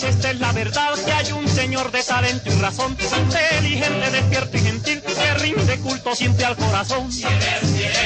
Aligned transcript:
pues 0.00 0.14
esta 0.14 0.30
es 0.30 0.40
la 0.40 0.52
verdad, 0.52 0.94
que 1.04 1.12
hay 1.12 1.32
un 1.32 1.48
señor 1.48 1.90
de 1.90 2.02
talento 2.02 2.50
y 2.50 2.60
razón, 2.60 2.96
inteligente, 3.00 4.10
despierto 4.10 4.56
y 4.56 4.60
gentil, 4.60 5.02
que 5.02 5.34
rinde 5.34 5.78
culto 5.78 6.14
siempre 6.14 6.44
al 6.44 6.56
corazón. 6.56 7.10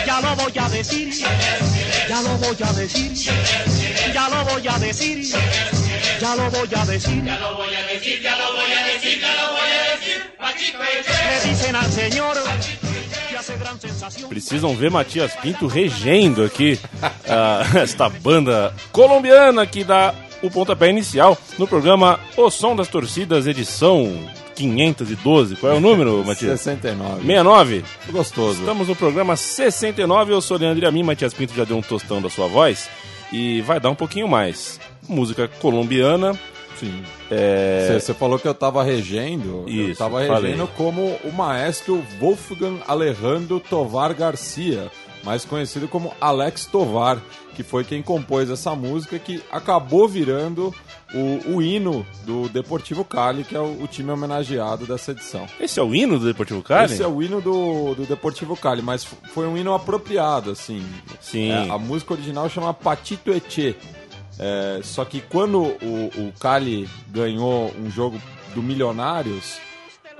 Ya 0.07 0.21
lo 0.21 0.37
voy 0.37 0.53
a 0.57 0.69
decir, 0.69 1.13
ya 2.09 2.23
lo 2.23 2.37
voy 2.39 2.57
a 2.63 2.73
decir, 2.75 3.13
ya 4.15 4.29
lo 4.29 4.45
voy 4.45 4.69
a 4.69 4.79
decir, 4.79 5.25
ya 6.21 6.37
lo 6.37 6.51
voy 6.51 6.71
a 6.75 6.85
decir. 6.85 7.25
Ya 7.25 7.39
lo 7.39 7.57
voy 7.57 7.75
a 7.75 7.87
decir, 7.87 8.23
ya 8.23 8.37
lo 8.37 8.53
voy 8.53 8.73
a 8.73 8.85
decir, 8.85 9.21
ya 9.21 9.35
lo 9.35 9.53
voy 9.53 9.71
a 9.73 9.85
decir. 9.91 11.43
Le 11.43 11.51
dicen 11.51 11.77
al 11.77 11.93
señor. 11.93 12.37
Precisam 14.29 14.79
ver 14.79 14.91
Matias 14.91 15.33
Pinto 15.43 15.69
regendo 15.69 16.45
aqui 16.45 16.79
ah, 17.29 17.65
esta 17.83 18.09
banda 18.09 18.73
colombiana 18.93 19.67
que 19.69 19.83
dá 19.83 20.15
o 20.43 20.51
pontapé 20.51 20.89
inicial 20.89 21.37
no 21.59 21.67
programa 21.67 22.19
O 22.37 22.51
Som 22.51 22.75
das 22.77 22.89
Torcidas, 22.89 23.47
edição 23.47 24.13
512. 24.55 25.57
Qual 25.57 25.73
é 25.73 25.77
o 25.77 25.81
número, 25.81 26.23
Matias? 26.27 26.61
69. 26.61 27.15
69? 27.23 27.85
Gostoso. 28.11 28.61
Estamos 28.61 28.89
no 28.89 28.97
programa 28.97 29.37
69. 29.37 30.33
Eu 30.33 30.41
sou 30.41 30.59
Leandro 30.59 30.87
Amin. 30.87 31.03
Matias 31.03 31.35
Pinto 31.35 31.55
já 31.55 31.65
deu 31.65 31.77
um 31.77 31.83
tostão 31.83 32.21
da 32.21 32.29
sua 32.31 32.47
voz 32.47 32.89
e 33.33 33.61
vai 33.63 33.81
dar 33.81 33.91
um 33.91 33.95
pouquinho 33.95 34.29
mais. 34.29 34.79
Música 35.09 35.49
colombiana. 35.61 36.39
Sim. 36.79 37.03
É... 37.31 37.99
Você 37.99 38.15
falou 38.15 38.39
que 38.39 38.49
eu 38.49 38.55
tava 38.55 38.83
regendo. 38.83 39.65
eu 39.69 39.91
Isso, 39.91 39.99
tava 39.99 40.25
falei. 40.27 40.53
regendo 40.53 40.67
como 40.69 41.19
o 41.25 41.33
maestro 41.33 42.03
Wolfgang 42.19 42.81
Alejandro 42.89 43.61
Tovar 43.61 44.15
Garcia, 44.15 44.91
mais 45.23 45.45
conhecido 45.45 45.89
como 45.89 46.15
Alex 46.21 46.65
Tovar, 46.67 47.19
que 47.61 47.69
foi 47.69 47.85
quem 47.85 48.01
compôs 48.03 48.49
essa 48.49 48.75
música 48.75 49.19
que 49.19 49.43
acabou 49.53 50.09
virando 50.09 50.75
o, 51.13 51.57
o 51.57 51.63
hino 51.63 52.07
do 52.25 52.49
Deportivo 52.49 53.05
Cali, 53.05 53.45
que 53.45 53.55
é 53.55 53.61
o, 53.61 53.83
o 53.83 53.87
time 53.87 54.11
homenageado 54.11 54.87
dessa 54.87 55.11
edição. 55.11 55.47
Esse 55.61 55.79
é 55.79 55.83
o 55.83 55.95
hino 55.95 56.19
do 56.19 56.25
Deportivo 56.25 56.63
Cali? 56.63 56.95
Esse 56.95 57.03
é 57.03 57.07
o 57.07 57.23
hino 57.23 57.39
do, 57.43 57.95
do 57.95 58.07
Deportivo 58.07 58.57
Cali, 58.57 58.81
mas 58.81 59.05
foi 59.05 59.47
um 59.47 59.59
hino 59.59 59.75
apropriado, 59.75 60.51
assim. 60.51 60.83
Sim. 61.21 61.51
É, 61.51 61.69
a 61.71 61.77
música 61.77 62.15
original 62.15 62.49
chama 62.49 62.73
Patito 62.73 63.31
Eche. 63.31 63.77
É, 64.39 64.81
só 64.83 65.05
que 65.05 65.21
quando 65.21 65.61
o, 65.61 66.11
o 66.17 66.33
Cali 66.41 66.89
ganhou 67.09 67.71
um 67.79 67.91
jogo 67.91 68.19
do 68.55 68.63
Milionários, 68.63 69.59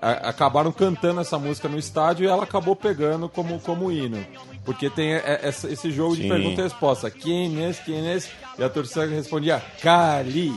a- 0.03 0.29
acabaram 0.29 0.71
cantando 0.73 1.23
essa 1.23 1.39
música 1.39 1.69
no 1.71 1.79
estádio 1.79 2.25
e 2.27 2.29
ela 2.29 2.43
acabou 2.45 2.77
pegando 2.77 3.31
como, 3.31 3.59
como 3.61 3.91
hino. 3.91 4.23
Porque 4.71 4.89
tem 4.89 5.15
esse 5.43 5.91
jogo 5.91 6.15
de 6.15 6.23
Sim. 6.23 6.29
pergunta 6.29 6.61
e 6.61 6.65
resposta. 6.65 7.11
Quem 7.11 7.65
é, 7.65 7.73
quem 7.73 8.09
é? 8.09 8.19
E 8.57 8.63
a 8.63 8.69
torcida 8.69 9.05
respondia 9.05 9.61
Cali. 9.83 10.57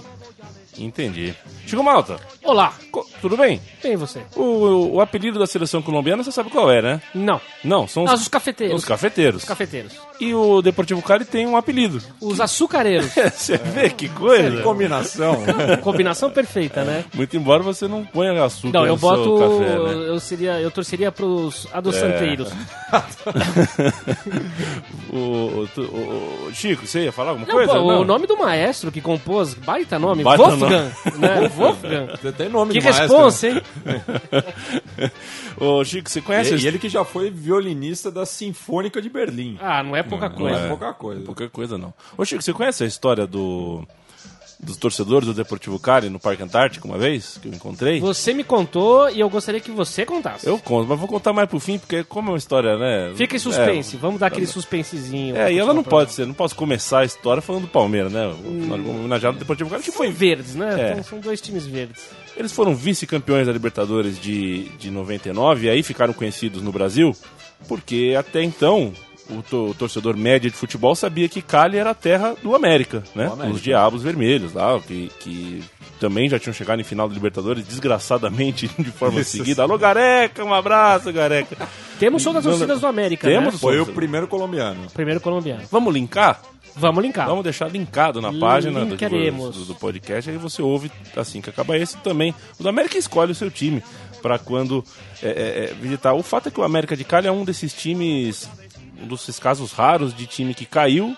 Entendi. 0.78 1.34
Chico 1.66 1.84
Malta, 1.84 2.20
Olá, 2.44 2.74
co- 2.92 3.06
tudo 3.22 3.38
bem? 3.38 3.62
bem 3.82 3.96
você? 3.96 4.22
O, 4.36 4.96
o 4.96 5.02
apelido 5.02 5.40
da 5.40 5.48
seleção 5.48 5.82
colombiana 5.82 6.24
você 6.24 6.32
sabe 6.32 6.50
qual 6.50 6.70
é, 6.70 6.82
né? 6.82 7.02
Não, 7.16 7.40
Não, 7.64 7.88
são 7.88 8.06
Ah, 8.08 8.14
os 8.16 8.28
cafeteiros. 8.28 8.76
Os 8.82 8.86
cafeteiros. 8.86 9.44
os 9.44 9.48
cafeteiros. 9.48 9.94
E 10.20 10.34
o 10.34 10.62
Deportivo 10.62 11.02
Cali 11.02 11.24
tem 11.26 11.48
um 11.48 11.56
apelido. 11.56 12.02
Os 12.22 12.40
açucareiros. 12.42 13.12
Você 13.34 13.58
vê 13.58 13.90
que 13.90 14.08
coisa? 14.10 14.62
Combinação. 14.62 15.38
Combinação 15.82 16.30
perfeita, 16.30 16.84
né? 16.84 17.06
Muito 17.14 17.36
embora 17.36 17.64
você 17.64 17.88
não 17.88 18.06
ponha 18.06 18.44
açúcar 18.44 18.78
Não, 18.80 18.86
eu 18.86 18.94
no 18.94 19.00
seu 19.00 19.10
boto. 19.10 19.40
café, 19.40 19.80
né? 19.80 20.10
Eu 20.10 20.20
seria. 20.20 20.60
Eu 20.62 20.70
torceria 20.72 21.12
pros 21.12 21.68
adoçanteiros. 21.74 22.50
O, 25.12 25.16
o, 25.18 25.70
o- 25.78 26.48
o- 26.48 26.52
Chico, 26.54 26.88
você 26.88 27.04
ia 27.04 27.12
falar 27.12 27.30
alguma 27.32 27.46
Não, 27.48 27.54
coisa? 27.54 27.72
pô, 27.74 27.80
Não. 27.80 28.02
o 28.02 28.04
nome 28.06 28.26
do 28.26 28.36
maestro 28.38 28.92
que 28.92 29.00
compôs, 29.00 29.54
baita 29.54 30.00
nome, 30.00 30.24
Baita 30.24 30.44
Wolfgang, 30.44 30.70
né? 31.20 31.52
Wolfgang. 31.56 32.08
Tem 32.38 32.50
nome 32.50 32.74
Que 32.74 32.80
de 32.80 32.86
maestro. 32.86 33.08
responsa, 33.08 33.48
hein? 33.48 33.62
Ô, 35.58 35.84
Chico, 35.84 36.10
você 36.10 36.22
conhece... 36.22 36.56
E, 36.56 36.68
ele 36.68 36.80
que 36.80 36.90
já 36.90 37.04
foi 37.06 37.30
violinista 37.30 38.10
da 38.12 38.26
Sinfônica 38.26 39.02
de 39.02 39.10
Berlim. 39.10 39.58
Ah, 39.62 39.84
não 39.84 39.96
é 39.96 40.04
pouca 40.04 40.30
Não 40.30 40.36
coisa. 40.36 40.58
é 40.60 40.68
pouca 40.68 40.94
coisa. 40.94 41.22
Pouca 41.22 41.50
coisa, 41.50 41.78
não. 41.78 41.94
Ô, 42.18 42.26
Chico, 42.26 42.42
você 42.42 42.54
conhece 42.54 42.84
a 42.84 42.88
história 42.88 43.26
do... 43.28 43.86
Dos 44.60 44.78
torcedores 44.78 45.28
do 45.28 45.34
Deportivo 45.34 45.78
Cali 45.78 46.10
no 46.10 46.22
Parque 46.22 46.42
Antártico 46.42 46.88
uma 46.88 46.98
vez, 46.98 47.38
que 47.42 47.50
eu 47.50 47.54
encontrei? 47.54 48.00
Você 48.00 48.34
me 48.34 48.46
contou 48.46 49.10
e 49.10 49.20
eu 49.20 49.30
gostaria 49.30 49.60
que 49.60 49.70
você 49.72 50.06
contasse. 50.06 50.48
Eu 50.48 50.58
conto, 50.58 50.88
mas 50.88 50.98
vou 50.98 51.08
contar 51.08 51.34
mais 51.34 51.50
pro 51.50 51.60
fim, 51.60 51.78
porque 51.78 52.02
como 52.06 52.30
é 52.30 52.32
uma 52.32 52.38
história, 52.38 52.78
né? 52.78 53.12
Fica 53.14 53.36
em 53.36 53.40
suspense, 53.40 53.98
vamos 53.98 54.22
dar 54.22 54.28
aquele 54.28 54.48
suspensezinho. 54.48 55.36
É, 55.36 55.52
e 55.52 55.60
ela 55.60 55.74
não 55.74 55.84
pode 55.84 56.14
ser, 56.14 56.26
não 56.26 56.34
posso 56.34 56.56
começar 56.56 57.00
a 57.00 57.04
história 57.06 57.42
falando 57.42 57.64
do 57.64 57.68
Palmeiras, 57.68 58.10
né? 58.14 58.26
O 58.26 58.90
homenageado 58.90 59.36
do 59.36 59.40
Deportivo 59.40 59.70
Cali, 59.70 59.84
que 59.84 59.92
programa. 59.92 60.16
foi 60.16 60.28
Verdes, 60.28 60.56
né? 60.56 60.82
É. 60.82 60.92
Então, 60.92 61.04
são 61.04 61.20
dois 61.20 61.42
times 61.42 61.66
verdes. 61.66 62.10
Eles 62.36 62.52
foram 62.52 62.76
vice-campeões 62.76 63.46
da 63.48 63.54
Libertadores 63.54 64.20
de, 64.20 64.64
de 64.80 64.90
99 64.90 65.68
e 65.68 65.70
aí 65.70 65.84
ficaram 65.84 66.14
conhecidos 66.14 66.62
no 66.62 66.72
Brasil 66.72 67.16
porque 67.68 68.16
até 68.18 68.42
então 68.44 68.92
o, 69.30 69.42
to- 69.42 69.68
o 69.70 69.74
torcedor 69.74 70.18
médio 70.18 70.50
de 70.52 70.58
futebol 70.58 70.96
sabia 70.96 71.30
que 71.30 71.42
Cali 71.42 71.78
era 71.78 71.92
a 71.92 71.96
terra 71.96 72.36
do 72.44 72.56
América, 72.56 73.04
né? 73.16 73.28
América. 73.28 73.56
Os 73.56 73.62
Diabos 73.62 74.04
Vermelhos 74.04 74.52
lá, 74.54 74.78
que, 74.82 75.10
que 75.20 75.64
também 76.00 76.28
já 76.28 76.38
tinham 76.38 76.54
chegado 76.54 76.82
em 76.82 76.84
final 76.84 77.08
da 77.08 77.14
Libertadores 77.14 77.66
desgraçadamente 77.66 78.68
de 78.78 78.92
forma 78.92 79.22
Isso. 79.22 79.38
seguida. 79.38 79.64
Alô, 79.64 79.78
Gareca, 79.78 80.44
um 80.44 80.54
abraço, 80.54 81.14
Gareca. 81.14 81.56
Temos 82.00 82.22
show 82.22 82.34
das 82.34 82.44
torcidas 82.44 82.82
do 82.82 82.88
América, 82.88 83.28
Temos 83.28 83.54
né? 83.54 83.60
Foi 83.60 83.80
o 83.80 83.86
primeiro 83.86 84.28
colombiano. 84.28 84.88
Primeiro 84.94 85.22
colombiano. 85.22 85.64
Vamos 85.72 85.94
linkar? 85.94 86.42
Vamos 86.76 87.04
linkar. 87.04 87.28
Vamos 87.28 87.44
deixar 87.44 87.70
linkado 87.70 88.22
na 88.22 88.34
página 88.34 88.86
do, 88.86 88.96
do, 88.96 89.66
do 89.66 89.76
podcast, 89.76 90.30
aí 90.30 90.38
você 90.38 90.62
ouve 90.62 90.92
assim 91.16 91.42
que 91.42 91.50
acaba 91.50 91.78
esse 91.78 91.98
também. 91.98 92.34
O 92.60 92.64
do 92.64 92.70
América 92.70 92.98
escolhe 92.98 93.32
o 93.32 93.36
seu 93.36 93.52
time 93.52 93.84
para 94.22 94.40
quando 94.40 94.84
é, 95.22 95.28
é, 95.28 95.64
é, 95.66 95.74
visitar. 95.74 96.14
O 96.14 96.24
fato 96.24 96.48
é 96.48 96.52
que 96.52 96.60
o 96.60 96.64
América 96.64 96.96
de 96.96 97.04
Cali 97.04 97.28
é 97.28 97.32
um 97.32 97.44
desses 97.44 97.74
times, 97.74 98.50
um 99.02 99.08
desses 99.08 99.38
casos 99.38 99.74
raros 99.74 100.16
de 100.16 100.26
time 100.26 100.54
que 100.54 100.66
caiu 100.66 101.16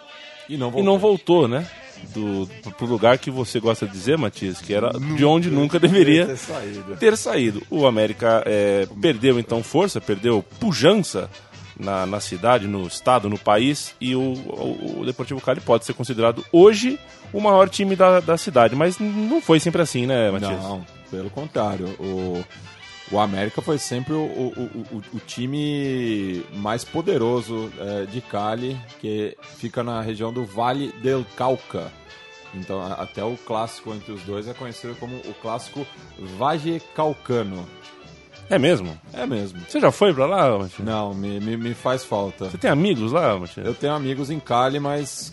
E 0.49 0.57
não 0.57 0.73
e 0.77 0.83
não 0.83 0.97
voltou, 0.97 1.47
né? 1.47 1.67
Do, 2.13 2.47
pro 2.77 2.85
lugar 2.85 3.17
que 3.17 3.31
você 3.31 3.59
gosta 3.59 3.87
de 3.87 3.93
dizer, 3.93 4.17
Matias, 4.17 4.59
que 4.59 4.73
era 4.73 4.91
de 4.91 5.23
onde 5.23 5.49
nunca 5.49 5.79
deveria 5.79 6.27
ter 6.27 6.37
saído. 6.37 6.95
ter 6.97 7.17
saído. 7.17 7.63
O 7.69 7.87
América 7.87 8.43
é, 8.45 8.87
perdeu 9.01 9.39
então 9.39 9.63
força, 9.63 10.01
perdeu 10.01 10.43
pujança 10.59 11.29
na, 11.79 12.05
na 12.05 12.19
cidade, 12.19 12.67
no 12.67 12.87
estado, 12.87 13.29
no 13.29 13.37
país, 13.37 13.95
e 13.99 14.15
o, 14.15 14.21
o, 14.21 15.01
o 15.01 15.05
Deportivo 15.05 15.41
Cali 15.41 15.61
pode 15.61 15.85
ser 15.85 15.93
considerado 15.93 16.45
hoje 16.51 16.99
o 17.33 17.39
maior 17.39 17.69
time 17.69 17.95
da, 17.95 18.19
da 18.19 18.37
cidade, 18.37 18.75
mas 18.75 18.97
não 18.99 19.41
foi 19.41 19.59
sempre 19.59 19.81
assim, 19.81 20.05
né, 20.05 20.31
Matias? 20.31 20.61
Não, 20.61 20.85
pelo 21.11 21.29
contrário. 21.29 21.87
O, 21.99 22.43
o 23.11 23.19
América 23.19 23.61
foi 23.61 23.77
sempre 23.77 24.13
o, 24.13 24.19
o, 24.19 24.69
o, 24.91 25.03
o 25.13 25.19
time 25.19 26.43
mais 26.53 26.83
poderoso 26.83 27.71
é, 27.79 28.05
de 28.05 28.21
Cali, 28.21 28.77
que 28.99 29.37
fica 29.57 29.83
na 29.83 30.01
região 30.01 30.31
do 30.31 30.45
Vale 30.45 30.91
del 31.01 31.25
Cauca. 31.35 31.91
Então, 32.55 32.81
até 32.93 33.23
o 33.23 33.35
clássico 33.35 33.93
entre 33.93 34.13
os 34.13 34.21
dois 34.23 34.47
é 34.47 34.53
conhecido 34.53 34.95
como 34.95 35.17
o 35.17 35.33
clássico 35.41 35.85
Valle 36.37 36.81
Calcano. 36.95 37.67
É 38.50 38.59
mesmo? 38.59 38.97
É 39.13 39.25
mesmo. 39.25 39.59
Você 39.67 39.79
já 39.79 39.91
foi 39.91 40.13
pra 40.13 40.25
lá, 40.25 40.57
Matias? 40.57 40.85
Não, 40.88 41.13
me, 41.13 41.39
me, 41.39 41.57
me 41.57 41.73
faz 41.73 42.03
falta. 42.06 42.45
Você 42.50 42.57
tem 42.57 42.69
amigos 42.69 43.11
lá, 43.11 43.38
Matias? 43.39 43.66
Eu 43.66 43.73
tenho 43.73 43.94
amigos 43.94 44.29
em 44.29 44.39
Cali, 44.39 44.79
mas 44.79 45.31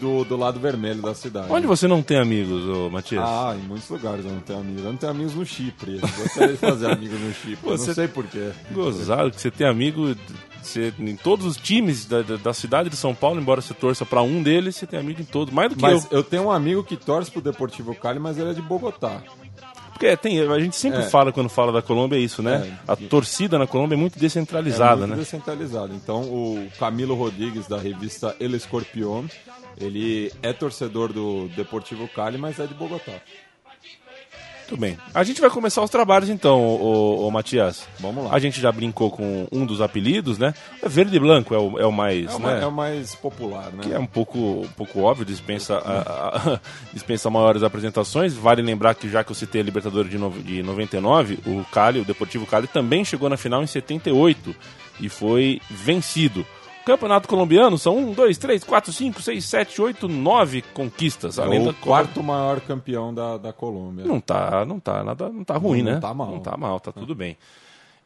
do, 0.00 0.24
do 0.24 0.36
lado 0.36 0.58
vermelho 0.58 1.02
da 1.02 1.14
cidade. 1.14 1.48
Onde 1.50 1.66
você 1.66 1.86
não 1.86 2.02
tem 2.02 2.18
amigos, 2.18 2.64
ô, 2.66 2.88
Matias? 2.88 3.22
Ah, 3.22 3.54
em 3.54 3.62
muitos 3.66 3.88
lugares 3.90 4.24
eu 4.24 4.30
não 4.32 4.40
tenho 4.40 4.58
amigos. 4.60 4.82
Eu 4.84 4.90
não 4.92 4.96
tenho 4.98 5.12
amigos 5.12 5.34
no 5.34 5.44
Chipre. 5.44 5.96
Eu 5.96 6.00
gostaria 6.00 6.52
de 6.54 6.56
fazer 6.58 6.90
amigos 6.90 7.20
no 7.20 7.32
Chipre. 7.34 7.58
Eu 7.70 7.76
Você- 7.76 7.86
Não 7.88 7.94
sei 7.94 8.08
porquê. 8.08 8.50
Gozado 8.72 9.30
que 9.30 9.40
você 9.40 9.50
tem 9.50 9.66
amigo 9.66 10.14
você, 10.62 10.90
em 10.98 11.14
todos 11.16 11.44
os 11.44 11.56
times 11.58 12.06
da, 12.06 12.22
da, 12.22 12.36
da 12.36 12.54
cidade 12.54 12.88
de 12.88 12.96
São 12.96 13.14
Paulo, 13.14 13.38
embora 13.38 13.60
você 13.60 13.74
torça 13.74 14.06
pra 14.06 14.22
um 14.22 14.42
deles, 14.42 14.74
você 14.76 14.86
tem 14.86 14.98
amigo 14.98 15.20
em 15.20 15.24
todos, 15.26 15.52
mais 15.52 15.68
do 15.68 15.76
que 15.76 15.82
Mas 15.82 16.04
eu. 16.10 16.18
eu 16.18 16.22
tenho 16.24 16.44
um 16.44 16.50
amigo 16.50 16.82
que 16.82 16.96
torce 16.96 17.30
pro 17.30 17.42
Deportivo 17.42 17.94
Cali, 17.94 18.18
mas 18.18 18.38
ele 18.38 18.50
é 18.50 18.54
de 18.54 18.62
Bogotá. 18.62 19.20
Porque 19.94 20.14
tem, 20.16 20.40
a 20.40 20.58
gente 20.58 20.76
sempre 20.76 21.00
É. 21.00 21.02
fala 21.08 21.32
quando 21.32 21.48
fala 21.48 21.72
da 21.72 21.80
Colômbia 21.80 22.16
é 22.16 22.20
isso, 22.20 22.42
né? 22.42 22.76
É. 22.86 22.92
A 22.92 22.96
torcida 22.96 23.58
na 23.58 23.66
Colômbia 23.66 23.94
é 23.94 23.98
muito 23.98 24.18
É 24.18 24.20
descentralizada, 24.20 25.06
muito 25.06 25.10
né? 25.12 25.16
descentralizado. 25.16 25.94
Então, 25.94 26.20
o 26.22 26.68
Camilo 26.78 27.14
Rodrigues, 27.14 27.66
da 27.66 27.78
revista 27.78 28.36
El 28.38 28.54
Escorpión, 28.54 29.26
ele 29.80 30.30
é 30.42 30.52
torcedor 30.52 31.12
do 31.12 31.48
Deportivo 31.56 32.06
Cali, 32.08 32.36
mas 32.36 32.58
é 32.58 32.66
de 32.66 32.74
Bogotá. 32.74 33.12
Muito 34.68 34.80
bem. 34.80 34.96
A 35.12 35.22
gente 35.22 35.40
vai 35.40 35.50
começar 35.50 35.82
os 35.82 35.90
trabalhos 35.90 36.30
então, 36.30 36.58
ô, 36.60 37.26
ô, 37.26 37.30
Matias. 37.30 37.86
Vamos 38.00 38.24
lá. 38.24 38.30
A 38.34 38.38
gente 38.38 38.60
já 38.60 38.72
brincou 38.72 39.10
com 39.10 39.46
um 39.52 39.66
dos 39.66 39.80
apelidos, 39.82 40.38
né? 40.38 40.54
É 40.82 40.88
Verde 40.88 41.14
e 41.16 41.20
Branco 41.20 41.54
é 41.54 41.58
o, 41.58 41.78
é 41.78 41.84
o 41.86 41.92
mais, 41.92 42.30
É 42.32 42.34
o, 42.34 42.38
né? 42.38 42.44
mais, 42.46 42.62
é 42.62 42.66
o 42.66 42.72
mais 42.72 43.14
popular, 43.14 43.70
né? 43.72 43.82
que 43.82 43.92
é 43.92 43.98
um 43.98 44.06
pouco, 44.06 44.38
um 44.38 44.68
pouco 44.76 45.00
óbvio, 45.02 45.26
dispensa, 45.26 45.76
a- 45.76 46.54
a- 46.54 46.60
dispensa 46.94 47.28
maiores 47.28 47.62
apresentações. 47.62 48.32
Vale 48.34 48.62
lembrar 48.62 48.94
que 48.94 49.08
já 49.08 49.22
que 49.22 49.30
eu 49.30 49.34
citei 49.36 49.60
a 49.60 49.64
Libertadores 49.64 50.10
de, 50.10 50.16
no, 50.16 50.30
de 50.30 50.62
99, 50.62 51.38
o 51.46 51.64
Cali, 51.70 52.00
o 52.00 52.04
Deportivo 52.04 52.46
Cali 52.46 52.66
também 52.66 53.04
chegou 53.04 53.28
na 53.28 53.36
final 53.36 53.62
em 53.62 53.66
78 53.66 54.54
e 55.00 55.08
foi 55.10 55.60
vencido. 55.70 56.46
Campeonato 56.84 57.26
colombiano 57.28 57.78
são 57.78 57.96
1, 57.96 58.12
2, 58.12 58.36
3, 58.38 58.62
4, 58.64 58.92
5, 58.92 59.22
6, 59.22 59.44
7, 59.44 59.80
8, 59.80 60.06
9 60.08 60.62
conquistas. 60.74 61.38
É 61.38 61.42
Além 61.42 61.60
o 61.62 61.66
da 61.66 61.72
Copa- 61.72 61.84
quarto 61.86 62.22
maior 62.22 62.60
campeão 62.60 63.12
da, 63.14 63.38
da 63.38 63.52
Colômbia. 63.52 64.04
Não 64.04 64.20
tá, 64.20 64.64
não 64.66 64.78
tá, 64.78 65.02
nada, 65.02 65.28
não 65.30 65.44
tá 65.44 65.56
ruim, 65.56 65.82
Não 65.82 65.92
né? 65.92 66.00
tá 66.00 66.12
mal. 66.12 66.30
Não 66.30 66.40
tá 66.40 66.56
mal, 66.56 66.78
tá 66.80 66.92
tudo 66.92 67.14
bem. 67.14 67.36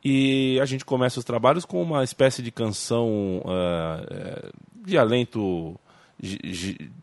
E 0.05 0.61
a 0.63 0.65
gente 0.65 0.85
começa 0.85 1.19
os 1.19 1.25
trabalhos 1.25 1.65
com 1.65 1.83
uma 1.83 2.05
espécie 2.05 2.41
de 2.41 2.53
canção 2.53 3.43
eh, 3.47 4.51
de 4.87 4.97
alento. 4.97 5.75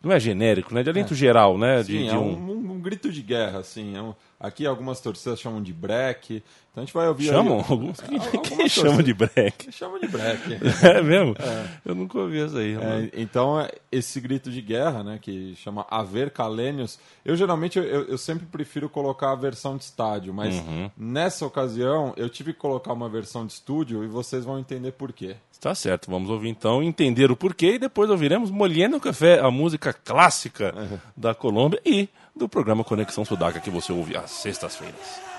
Não 0.03 0.11
é 0.11 0.19
genérico, 0.19 0.73
né? 0.73 0.81
De 0.83 0.89
alento 0.89 1.13
geral, 1.13 1.57
né? 1.57 1.79
De, 1.83 1.91
Sim, 1.91 2.03
de 2.03 2.09
é 2.09 2.17
um- 2.17 2.35
um, 2.35 2.51
um- 2.51 2.71
um 2.73 2.79
grito 2.79 3.11
de 3.11 3.21
guerra, 3.21 3.59
assim. 3.59 3.95
é 3.97 4.01
um- 4.01 4.13
aqui 4.39 4.65
algumas 4.65 4.99
torcidas 4.99 5.39
chamam 5.39 5.61
de 5.61 5.73
break. 5.73 6.43
Então 6.71 6.81
a 6.83 6.85
gente 6.85 6.93
vai 6.93 7.07
ouvir. 7.07 7.27
Chamam? 7.27 7.59
aí- 7.59 7.65
Alguns 7.69 8.01
que, 8.01 8.19
que 8.39 8.67
chamam 8.69 9.01
de 9.01 9.13
break. 9.13 9.71
Chamam 9.71 9.97
de 9.99 10.07
break. 10.09 10.59
É 10.83 11.01
mesmo? 11.01 11.33
Eu 11.85 11.95
nunca 11.95 12.17
ouvi 12.19 12.43
isso 12.45 12.57
aí. 12.57 12.75
É, 12.75 13.11
então, 13.13 13.57
é, 13.59 13.71
esse 13.89 14.19
grito 14.19 14.51
de 14.51 14.61
guerra, 14.61 15.01
né, 15.01 15.17
que 15.21 15.55
chama 15.55 15.85
Haver 15.89 16.31
Calênios, 16.31 16.99
eu 17.23 17.35
geralmente, 17.37 17.79
eu, 17.79 17.85
eu 18.03 18.17
sempre 18.17 18.45
prefiro 18.45 18.89
colocar 18.89 19.31
a 19.31 19.35
versão 19.35 19.77
de 19.77 19.85
estádio, 19.85 20.33
mas 20.33 20.55
Uhum. 20.55 20.91
nessa 20.97 21.45
ocasião 21.45 22.13
eu 22.17 22.29
tive 22.29 22.51
que 22.51 22.59
colocar 22.59 22.91
uma 22.91 23.07
versão 23.07 23.45
de 23.45 23.53
estúdio 23.53 24.03
e 24.03 24.07
vocês 24.07 24.43
vão 24.43 24.59
entender 24.59 24.91
por 24.91 25.13
quê. 25.13 25.37
Tá 25.61 25.73
certo, 25.73 26.11
vamos 26.11 26.29
ouvir 26.29 26.49
então, 26.49 26.83
entender 26.83 27.31
o 27.31 27.35
porquê 27.37 27.75
e 27.75 27.79
depois 27.79 28.09
ouviremos 28.09 28.51
Molhendo 28.51 28.99
Café, 28.99 29.39
a 29.39 29.49
música 29.49 29.93
clássica 29.93 30.99
da 31.15 31.33
Colômbia 31.33 31.79
e 31.85 32.07
do 32.35 32.49
programa 32.49 32.83
Conexão 32.83 33.23
Sudaca 33.23 33.61
que 33.61 33.69
você 33.69 33.93
ouve 33.93 34.17
às 34.17 34.29
sextas-feiras. 34.29 35.34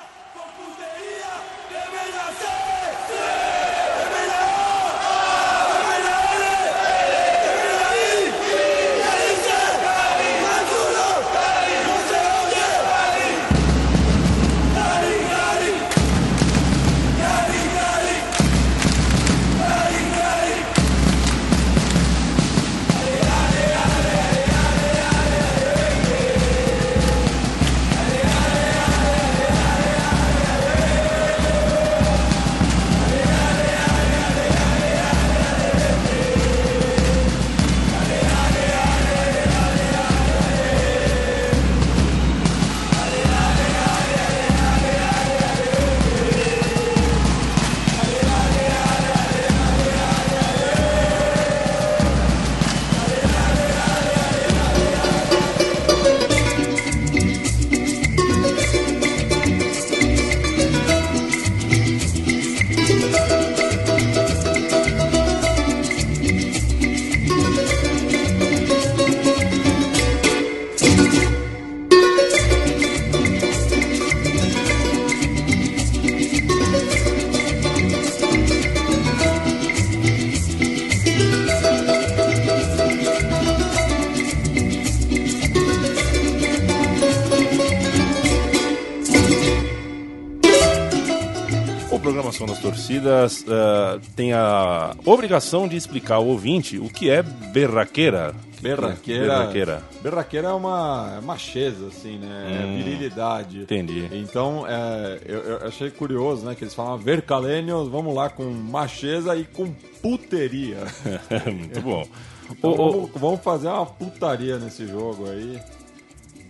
Das 93.07 93.27
Torcidas 93.27 93.45
ah, 93.49 93.99
tem 94.15 94.33
a 94.33 94.95
obrigação 95.05 95.69
de 95.69 95.77
explicar 95.77 96.17
ao 96.17 96.27
ouvinte 96.27 96.79
o 96.79 96.89
que 96.89 97.09
é 97.09 97.23
berraqueira. 97.23 98.35
Berraqueira. 98.61 99.27
Berraqueira. 99.27 99.83
Berraqueira 100.03 100.49
é 100.49 100.53
uma 100.53 101.15
é 101.19 101.21
macheza, 101.21 101.87
assim, 101.87 102.19
né? 102.19 102.47
Hum. 102.49 102.75
É 102.75 102.77
virilidade. 102.77 103.61
Entendi. 103.61 104.09
Então, 104.13 104.65
é, 104.67 105.21
eu, 105.27 105.41
eu 105.41 105.67
achei 105.67 105.91
curioso, 105.91 106.45
né? 106.45 106.55
Que 106.55 106.65
eles 106.65 106.75
falam 106.75 106.97
ver 106.97 107.23
calênios, 107.23 107.89
vamos 107.89 108.15
lá, 108.15 108.29
com 108.29 108.45
macheza 108.45 109.37
e 109.37 109.45
com 109.45 109.71
puteria. 110.03 110.79
Muito 111.47 111.81
bom. 111.83 112.07
Então, 112.51 112.71
ô, 112.71 112.77
vamos, 112.77 113.11
vamos 113.15 113.41
fazer 113.41 113.69
uma 113.69 113.87
putaria 113.87 114.59
nesse 114.59 114.87
jogo 114.87 115.29
aí. 115.29 115.61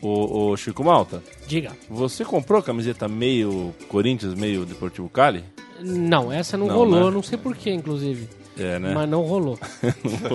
Ô, 0.07 0.51
ô, 0.53 0.57
Chico 0.57 0.85
Malta, 0.85 1.23
Diga. 1.47 1.73
você 1.89 2.25
comprou 2.25 2.61
a 2.61 2.63
camiseta 2.63 3.09
meio 3.09 3.75
Corinthians, 3.89 4.35
meio 4.35 4.65
Deportivo 4.65 5.09
Cali? 5.09 5.45
Não, 5.81 6.33
essa 6.33 6.57
não, 6.57 6.67
Não, 6.67 6.75
rolou, 6.77 7.07
né? 7.07 7.11
não 7.11 7.23
sei 7.23 7.37
porquê, 7.37 7.71
inclusive. 7.71 8.29
É, 8.59 8.79
né? 8.79 8.93
Mas 8.95 9.09
não 9.09 9.23
rolou. 9.23 9.59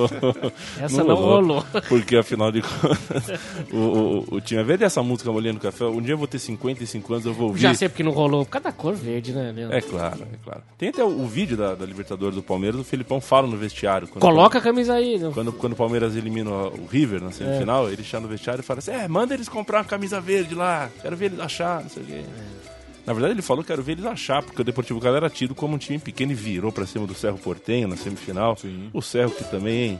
Essa 0.79 1.03
não 1.03 1.15
rolou. 1.15 1.65
Porque 1.89 2.15
afinal 2.15 2.51
de 2.51 2.61
contas, 2.61 3.39
o, 3.73 3.77
o, 3.77 4.35
o 4.35 4.41
time 4.41 4.61
é 4.61 4.63
verde 4.63 4.83
essa 4.83 5.01
música 5.01 5.31
Molhando 5.31 5.59
Café. 5.59 5.85
Um 5.85 6.01
dia 6.01 6.13
eu 6.13 6.17
vou 6.17 6.27
ter 6.27 6.39
55 6.39 7.13
anos, 7.13 7.25
eu 7.25 7.33
vou 7.33 7.47
ouvir. 7.47 7.61
Já 7.61 7.73
sei 7.73 7.89
porque 7.89 8.03
não 8.03 8.11
rolou. 8.11 8.45
Por 8.45 8.51
causa 8.51 8.65
da 8.65 8.71
cor 8.71 8.93
verde, 8.93 9.31
né, 9.33 9.51
Leandro? 9.51 9.75
É 9.75 9.81
claro, 9.81 10.21
é 10.21 10.37
claro. 10.43 10.61
Tem 10.77 10.89
até 10.89 11.03
o, 11.03 11.07
o 11.07 11.27
vídeo 11.27 11.57
da, 11.57 11.73
da 11.73 11.85
Libertadores 11.85 12.35
do 12.35 12.43
Palmeiras, 12.43 12.79
o 12.79 12.83
Filipão 12.83 13.19
fala 13.19 13.47
no 13.47 13.57
vestiário. 13.57 14.07
Coloca 14.07 14.59
a 14.59 14.61
camisa 14.61 14.93
aí. 14.93 15.17
Não. 15.17 15.31
Quando, 15.31 15.53
quando 15.53 15.73
o 15.73 15.75
Palmeiras 15.75 16.15
elimina 16.15 16.49
o 16.51 16.87
River 16.89 17.21
na 17.21 17.31
semifinal, 17.31 17.89
ele 17.89 18.03
chama 18.03 18.23
no 18.23 18.29
vestiário 18.29 18.61
e 18.61 18.63
fala 18.63 18.79
assim: 18.79 18.91
É, 18.91 19.07
manda 19.07 19.33
eles 19.33 19.49
comprar 19.49 19.79
uma 19.79 19.85
camisa 19.85 20.21
verde 20.21 20.53
lá, 20.53 20.89
quero 21.01 21.15
ver 21.15 21.25
eles 21.25 21.39
achar, 21.39 21.81
não 21.81 21.89
sei 21.89 22.03
o 22.03 22.05
quê. 22.05 22.21
Na 23.05 23.13
verdade, 23.13 23.33
ele 23.33 23.41
falou 23.41 23.63
que 23.63 23.67
quero 23.67 23.81
ver 23.81 23.93
eles 23.93 24.05
achar, 24.05 24.43
porque 24.43 24.61
o 24.61 24.63
Deportivo 24.65 24.99
Cali 24.99 25.17
era 25.17 25.29
tido 25.29 25.55
como 25.55 25.75
um 25.75 25.77
time 25.77 25.97
pequeno 25.99 26.31
e 26.31 26.35
virou 26.35 26.71
pra 26.71 26.85
cima 26.85 27.07
do 27.07 27.13
Cerro 27.15 27.37
Portenho 27.37 27.87
na 27.87 27.97
semifinal. 27.97 28.55
O 28.93 29.01
Cerro 29.01 29.31
que 29.31 29.43
também, 29.45 29.91
hein? 29.91 29.99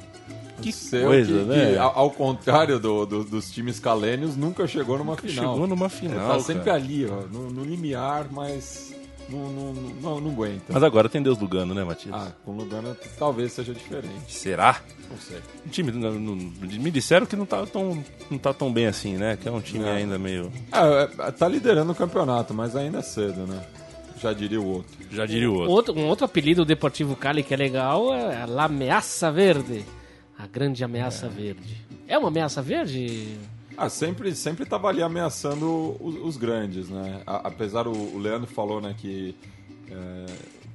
Que 0.62 0.72
coisa, 1.04 1.40
que- 1.40 1.46
né? 1.46 1.72
que, 1.72 1.78
ao, 1.78 2.12
contrário 2.12 2.80
do- 2.80 3.04
do- 3.06 3.24
dos 3.24 3.50
times 3.52 3.80
calênios, 3.80 4.36
nunca 4.38 4.68
chegou 4.68 4.96
numa 5.00 5.18
final. 5.18 5.54
Chegou 5.54 5.66
numa 5.68 5.90
final. 5.90 6.28
tá 6.38 6.40
sempre 6.40 6.70
ali, 6.70 7.08
ó, 7.08 7.22
no, 7.28 7.50
no 7.50 7.64
limiar, 7.64 8.28
mas 8.32 8.94
não, 9.32 9.74
não, 9.74 9.74
não, 10.02 10.22
não 10.22 10.32
aguenta. 10.32 10.66
Mas 10.70 10.84
agora 10.84 11.08
tem 11.10 11.22
Deus 11.22 11.38
Lugano, 11.40 11.74
né, 11.74 11.84
Matias? 11.84 12.14
Ah, 12.14 12.32
com 12.46 12.52
o 12.52 12.56
Lugano 12.58 12.96
talvez 13.18 13.54
seja 13.54 13.74
diferente. 13.74 14.14
Será? 14.32 14.82
Não 15.10 15.18
sei. 15.18 15.40
O 15.66 15.70
time 15.70 15.92
não- 15.92 16.14
não- 16.20 16.36
me 16.36 16.92
disseram 16.92 17.26
que 17.26 17.36
não 17.36 17.46
tá 17.46 17.66
tão, 17.66 18.04
não 18.30 18.38
tá 18.38 18.54
tão 18.54 18.72
bem 18.72 18.86
assim, 18.88 19.18
né? 19.18 19.38
Que 19.42 19.48
é 19.48 19.52
um 19.52 19.62
time 19.62 19.84
Não. 19.86 19.92
ainda 19.92 20.18
meio. 20.20 20.52
Ah, 20.72 21.08
é, 21.20 21.32
tá 21.32 21.48
liderando 21.48 21.92
o 21.92 21.96
campeonato, 21.96 22.54
mas 22.54 22.76
ainda 22.76 23.00
é 23.00 23.02
cedo, 23.02 23.48
né? 23.48 23.62
Já 24.22 24.34
diria 24.34 24.62
o 24.62 24.66
outro. 24.68 24.92
Já 25.12 25.26
diria 25.26 25.50
o 25.50 25.56
outro. 25.56 25.72
Outro, 25.72 25.94
um 25.98 26.06
outro 26.06 26.26
apelido 26.26 26.64
do 26.64 26.68
Deportivo 26.68 27.16
Cali 27.16 27.42
que 27.44 27.54
é 27.54 27.58
legal 27.58 28.14
é 28.14 28.42
a 28.44 28.46
La 28.46 28.66
Ameaça 28.66 29.32
Verde. 29.32 29.84
A 30.38 30.48
grande 30.48 30.84
ameaça 30.84 31.28
verde. 31.30 31.78
É 32.08 32.18
uma 32.18 32.30
ameaça 32.30 32.62
verde? 32.64 33.38
Ah, 33.78 33.90
sempre, 33.90 34.36
sempre 34.36 34.66
tava 34.66 34.88
ali 34.90 35.02
ameaçando 35.02 35.96
os, 36.00 36.16
os 36.16 36.38
grandes, 36.38 36.90
né? 36.90 37.24
A- 37.26 37.48
apesar 37.48 37.88
o, 37.88 37.92
o 37.92 38.18
Leandro 38.20 38.48
falou, 38.50 38.80
né, 38.82 38.96
que 38.98 39.36
é, 39.90 40.26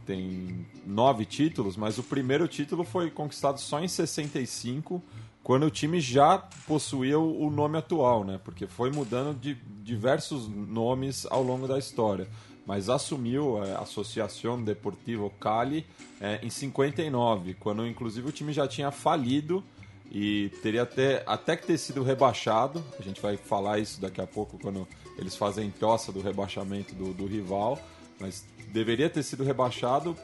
tem 0.04 0.66
nove 0.84 1.24
títulos, 1.24 1.76
mas 1.76 1.98
o 1.98 2.02
primeiro 2.02 2.46
título 2.48 2.84
foi 2.84 3.10
conquistado 3.10 3.60
só 3.60 3.80
em 3.80 3.88
65, 3.88 5.02
quando 5.42 5.66
o 5.66 5.70
time 5.70 6.00
já 6.00 6.38
possuía 6.66 7.18
o, 7.18 7.46
o 7.46 7.50
nome 7.50 7.78
atual, 7.78 8.24
né? 8.24 8.40
Porque 8.44 8.66
foi 8.66 8.90
mudando 8.90 9.38
de 9.38 9.54
diversos 9.82 10.48
nomes 10.48 11.26
ao 11.30 11.42
longo 11.42 11.68
da 11.68 11.78
história. 11.78 12.26
Mas 12.66 12.88
assumiu 12.88 13.62
é, 13.62 13.74
a 13.76 13.80
Associação 13.80 14.60
Deportivo 14.60 15.30
Cali 15.38 15.86
é, 16.20 16.40
em 16.42 16.50
59, 16.50 17.54
quando 17.54 17.86
inclusive 17.86 18.28
o 18.28 18.32
time 18.32 18.52
já 18.52 18.66
tinha 18.66 18.90
falido 18.90 19.62
e 20.10 20.50
teria 20.62 20.82
até, 20.82 21.22
até 21.26 21.56
que 21.56 21.66
ter 21.66 21.78
sido 21.78 22.02
rebaixado. 22.02 22.84
A 22.98 23.02
gente 23.02 23.20
vai 23.20 23.36
falar 23.36 23.78
isso 23.78 24.00
daqui 24.00 24.20
a 24.20 24.26
pouco 24.26 24.58
quando 24.58 24.86
eles 25.18 25.36
fazem 25.36 25.70
troça 25.70 26.12
do 26.12 26.20
rebaixamento 26.20 26.94
do, 26.94 27.12
do 27.12 27.26
rival, 27.26 27.78
mas 28.20 28.44
deveria 28.68 29.10
ter 29.10 29.22
sido 29.22 29.44
rebaixado. 29.44 30.16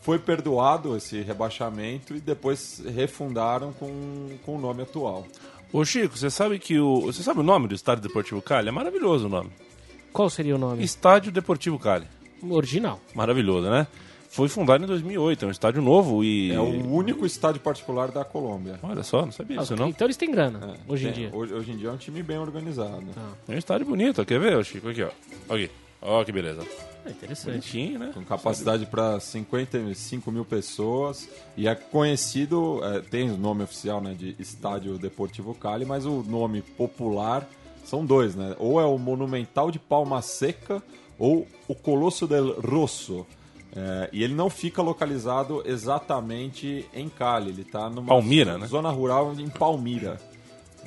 Foi 0.00 0.18
perdoado 0.18 0.96
esse 0.96 1.20
rebaixamento 1.20 2.14
e 2.14 2.20
depois 2.20 2.80
refundaram 2.94 3.72
com, 3.72 4.38
com 4.44 4.56
o 4.56 4.60
nome 4.60 4.82
atual. 4.82 5.26
Ô 5.72 5.84
Chico, 5.84 6.16
você 6.16 6.30
sabe 6.30 6.58
que 6.58 6.78
o. 6.78 7.00
Você 7.00 7.22
sabe 7.22 7.40
o 7.40 7.42
nome 7.42 7.66
do 7.66 7.74
Estádio 7.74 8.02
Deportivo 8.02 8.40
Cali? 8.40 8.68
É 8.68 8.72
maravilhoso 8.72 9.26
o 9.26 9.28
nome. 9.28 9.50
Qual 10.12 10.30
seria 10.30 10.54
o 10.54 10.58
nome? 10.58 10.82
Estádio 10.82 11.32
Deportivo 11.32 11.78
Cali. 11.78 12.06
Original. 12.48 13.00
Maravilhoso, 13.14 13.68
né? 13.68 13.86
Foi 14.30 14.48
fundado 14.48 14.84
em 14.84 14.86
2008, 14.86 15.44
é 15.44 15.48
um 15.48 15.50
estádio 15.50 15.80
novo 15.82 16.22
e... 16.24 16.52
É 16.52 16.60
o 16.60 16.64
único 16.92 17.24
estádio 17.26 17.60
particular 17.60 18.10
da 18.10 18.24
Colômbia. 18.24 18.78
Olha 18.82 19.02
só, 19.02 19.24
não 19.24 19.32
sabia 19.32 19.58
disso 19.58 19.76
não. 19.76 19.88
Então 19.88 20.06
eles 20.06 20.16
têm 20.16 20.30
grana, 20.30 20.74
É, 20.88 20.92
hoje 20.92 21.08
em 21.08 21.12
tem- 21.12 21.28
dia. 21.28 21.30
Hoje, 21.36 21.54
hoje 21.54 21.72
em 21.72 21.76
dia 21.76 21.88
é 21.88 21.92
um 21.92 21.96
time 21.96 22.22
bem 22.22 22.38
organizado. 22.38 23.04
É 23.48 23.52
um 23.54 23.58
estádio 23.58 23.86
bonito, 23.86 24.24
quer 24.24 24.38
ver, 24.40 24.64
Chico? 24.64 24.88
Aqui, 24.88 25.02
ó. 25.02 25.10
Aqui. 25.54 25.70
Ó, 26.02 26.22
que 26.24 26.30
beleza. 26.32 26.62
É 27.04 27.10
interessante. 27.10 27.50
Bonitinho, 27.50 27.98
né? 27.98 28.10
Com 28.12 28.24
capacidade 28.24 28.84
para 28.86 29.18
55 29.18 30.30
mil 30.30 30.44
pessoas. 30.44 31.28
E 31.56 31.66
é 31.68 31.74
conhecido, 31.74 32.80
é, 32.84 33.00
tem 33.00 33.30
o 33.30 33.36
nome 33.36 33.62
oficial 33.62 34.00
né, 34.00 34.14
de 34.16 34.34
Estádio 34.38 34.98
Deportivo 34.98 35.54
Cali, 35.54 35.84
mas 35.84 36.04
o 36.04 36.22
nome 36.22 36.62
popular 36.62 37.48
são 37.84 38.04
dois, 38.04 38.34
né? 38.34 38.54
Ou 38.58 38.80
é 38.80 38.84
o 38.84 38.98
Monumental 38.98 39.70
de 39.70 39.78
Palma 39.78 40.20
Seca 40.22 40.82
ou 41.18 41.46
o 41.68 41.74
Colosso 41.74 42.26
del 42.26 42.60
Rosso. 42.60 43.24
É, 43.74 44.08
e 44.12 44.22
ele 44.22 44.34
não 44.34 44.48
fica 44.48 44.80
localizado 44.80 45.62
exatamente 45.66 46.86
em 46.94 47.08
Cali, 47.08 47.50
ele 47.50 47.62
está 47.62 47.90
numa 47.90 48.08
Palmira, 48.08 48.52
zona, 48.52 48.58
né? 48.58 48.66
zona 48.66 48.90
rural 48.90 49.34
em 49.38 49.48
Palmira. 49.48 50.18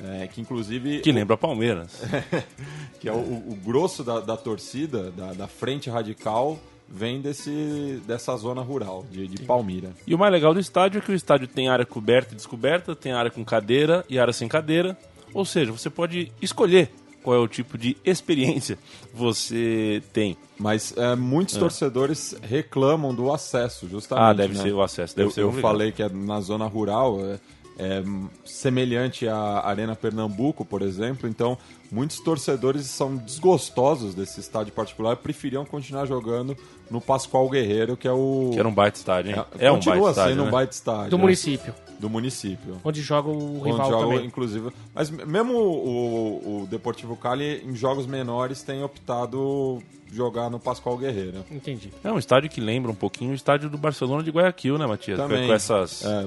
É, 0.02 0.26
que 0.28 0.40
inclusive 0.40 1.00
Que 1.00 1.12
lembra 1.12 1.36
Palmeiras. 1.36 2.00
que 2.98 3.08
é 3.08 3.12
o, 3.12 3.16
o 3.16 3.58
grosso 3.62 4.02
da, 4.02 4.20
da 4.20 4.36
torcida, 4.36 5.10
da, 5.10 5.34
da 5.34 5.46
frente 5.46 5.90
radical, 5.90 6.58
vem 6.88 7.20
desse, 7.20 8.02
dessa 8.06 8.36
zona 8.36 8.62
rural, 8.62 9.04
de, 9.10 9.28
de 9.28 9.42
Palmira. 9.44 9.90
E 10.06 10.14
o 10.14 10.18
mais 10.18 10.32
legal 10.32 10.52
do 10.52 10.58
estádio 10.58 10.98
é 10.98 11.00
que 11.00 11.12
o 11.12 11.14
estádio 11.14 11.46
tem 11.46 11.68
área 11.68 11.86
coberta 11.86 12.32
e 12.32 12.36
descoberta, 12.36 12.96
tem 12.96 13.12
área 13.12 13.30
com 13.30 13.44
cadeira 13.44 14.04
e 14.08 14.18
área 14.18 14.32
sem 14.32 14.48
cadeira. 14.48 14.98
Ou 15.32 15.44
seja, 15.44 15.70
você 15.70 15.88
pode 15.88 16.32
escolher 16.42 16.90
qual 17.22 17.36
é 17.36 17.38
o 17.38 17.48
tipo 17.48 17.76
de 17.78 17.96
experiência 18.04 18.78
você 19.14 20.02
tem. 20.12 20.36
Mas 20.58 20.94
é, 20.96 21.16
muitos 21.16 21.56
torcedores 21.56 22.36
reclamam 22.42 23.14
do 23.14 23.32
acesso, 23.32 23.88
justamente. 23.88 24.24
Ah, 24.24 24.32
deve 24.32 24.54
né? 24.54 24.62
ser 24.62 24.72
o 24.72 24.82
acesso, 24.82 25.16
deve 25.16 25.28
eu 25.28 25.32
ser 25.32 25.42
eu 25.42 25.52
falei 25.52 25.90
que 25.90 26.02
é 26.02 26.08
na 26.08 26.40
zona 26.40 26.66
rural, 26.66 27.18
é, 27.24 27.38
é 27.80 28.02
semelhante 28.44 29.26
à 29.26 29.60
Arena 29.64 29.96
Pernambuco, 29.96 30.64
por 30.64 30.82
exemplo. 30.82 31.28
Então, 31.28 31.56
muitos 31.90 32.20
torcedores 32.20 32.84
são 32.86 33.16
desgostosos 33.16 34.14
desse 34.14 34.38
estádio 34.38 34.72
particular 34.72 35.14
e 35.14 35.16
preferiam 35.16 35.64
continuar 35.64 36.04
jogando 36.06 36.54
no 36.90 37.00
Pascoal 37.00 37.48
Guerreiro, 37.48 37.96
que 37.96 38.06
é 38.06 38.12
o. 38.12 38.50
Que 38.52 38.58
era 38.58 38.68
um 38.68 38.74
baita 38.74 38.98
estádio, 38.98 39.30
hein? 39.34 39.44
É, 39.58 39.70
um 39.70 39.76
continua 39.76 39.94
baita 39.96 40.10
estádio, 40.10 40.30
sendo 40.32 40.42
né? 40.42 40.48
um 40.48 40.52
baita 40.52 40.74
estádio. 40.74 41.10
Do 41.10 41.16
né? 41.16 41.22
município, 41.22 41.74
Do 41.98 42.10
município. 42.10 42.76
onde 42.84 43.00
joga 43.00 43.28
o 43.30 43.60
Onde 43.60 43.70
rival 43.70 43.90
joga, 43.90 44.06
também. 44.08 44.26
inclusive. 44.26 44.70
Mas 44.94 45.10
mesmo 45.10 45.54
o, 45.54 46.62
o 46.62 46.66
Deportivo 46.66 47.16
Cali, 47.16 47.62
em 47.64 47.74
jogos 47.74 48.06
menores, 48.06 48.62
tem 48.62 48.82
optado 48.82 49.80
jogar 50.12 50.50
no 50.50 50.58
Pascoal 50.58 50.98
Guerreiro. 50.98 51.44
Entendi. 51.50 51.92
É 52.02 52.10
um 52.10 52.18
estádio 52.18 52.50
que 52.50 52.60
lembra 52.60 52.90
um 52.90 52.94
pouquinho 52.94 53.30
o 53.30 53.34
estádio 53.34 53.70
do 53.70 53.78
Barcelona 53.78 54.22
de 54.24 54.30
Guayaquil, 54.30 54.76
né, 54.76 54.84
Matias? 54.86 55.16
Também. 55.16 55.46
Com 55.46 55.52
essas 55.54 56.04
É, 56.04 56.26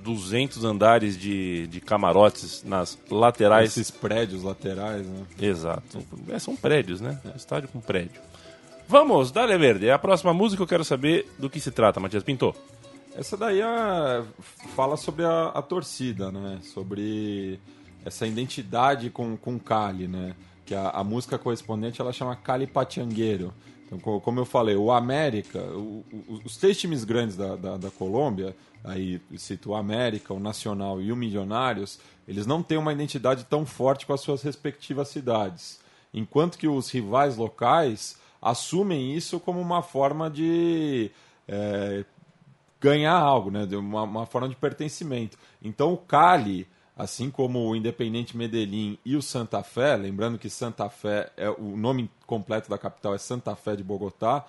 200 0.00 0.64
andares 0.64 1.16
de, 1.18 1.66
de 1.68 1.80
camarotes 1.80 2.62
nas 2.64 2.98
laterais. 3.10 3.70
esses 3.70 3.90
prédios 3.90 4.42
laterais, 4.42 5.06
né? 5.06 5.24
Exato. 5.40 6.02
É, 6.28 6.38
são 6.38 6.56
prédios, 6.56 7.00
né? 7.00 7.20
É 7.32 7.36
estádio 7.36 7.68
com 7.68 7.80
prédio. 7.80 8.20
Vamos, 8.88 9.30
Dale 9.30 9.56
Verde. 9.56 9.86
É 9.88 9.92
a 9.92 9.98
próxima 9.98 10.34
música 10.34 10.62
eu 10.62 10.66
quero 10.66 10.84
saber 10.84 11.30
do 11.38 11.48
que 11.48 11.60
se 11.60 11.70
trata, 11.70 12.00
Matias 12.00 12.24
Pinto. 12.24 12.54
Essa 13.14 13.36
daí 13.36 13.60
é- 13.60 14.22
fala 14.74 14.96
sobre 14.96 15.24
a, 15.24 15.48
a 15.48 15.62
torcida, 15.62 16.30
né? 16.32 16.58
Sobre 16.62 17.60
essa 18.04 18.26
identidade 18.26 19.10
com, 19.10 19.36
com 19.36 19.58
Cali, 19.58 20.08
né? 20.08 20.34
Que 20.64 20.74
a, 20.74 20.88
a 20.90 21.04
música 21.04 21.38
correspondente 21.38 22.00
ela 22.00 22.12
chama 22.12 22.34
Cali 22.34 22.66
Pachangueiro. 22.66 23.52
Então, 23.90 23.98
co- 23.98 24.20
como 24.20 24.38
eu 24.38 24.44
falei, 24.44 24.76
o 24.76 24.92
América, 24.92 25.58
o- 25.58 26.04
o- 26.12 26.40
os 26.44 26.56
três 26.56 26.78
times 26.78 27.02
grandes 27.02 27.36
da, 27.36 27.56
da, 27.56 27.76
da 27.76 27.90
Colômbia, 27.90 28.54
aí 28.84 29.20
cito 29.36 29.70
o 29.70 29.74
América, 29.74 30.32
o 30.32 30.38
Nacional 30.38 31.02
e 31.02 31.10
o 31.10 31.16
Milionários, 31.16 31.98
eles 32.28 32.46
não 32.46 32.62
têm 32.62 32.78
uma 32.78 32.92
identidade 32.92 33.44
tão 33.44 33.66
forte 33.66 34.06
com 34.06 34.12
as 34.12 34.20
suas 34.20 34.42
respectivas 34.42 35.08
cidades. 35.08 35.80
Enquanto 36.14 36.56
que 36.56 36.68
os 36.68 36.88
rivais 36.90 37.36
locais 37.36 38.16
assumem 38.40 39.14
isso 39.16 39.40
como 39.40 39.60
uma 39.60 39.82
forma 39.82 40.30
de 40.30 41.10
é, 41.48 42.04
ganhar 42.80 43.16
algo, 43.18 43.50
né? 43.50 43.66
Uma, 43.72 44.04
uma 44.04 44.26
forma 44.26 44.48
de 44.48 44.54
pertencimento. 44.56 45.36
Então 45.62 45.92
o 45.92 45.96
Cali, 45.96 46.66
assim 47.00 47.30
como 47.30 47.66
o 47.66 47.74
Independente 47.74 48.36
Medellín 48.36 48.98
e 49.06 49.16
o 49.16 49.22
Santa 49.22 49.62
Fé, 49.62 49.96
lembrando 49.96 50.38
que 50.38 50.50
Santa 50.50 50.90
Fé 50.90 51.32
é 51.34 51.48
o 51.48 51.74
nome 51.74 52.10
completo 52.26 52.68
da 52.68 52.76
capital 52.76 53.14
é 53.14 53.18
Santa 53.18 53.56
Fé 53.56 53.74
de 53.74 53.82
Bogotá, 53.82 54.44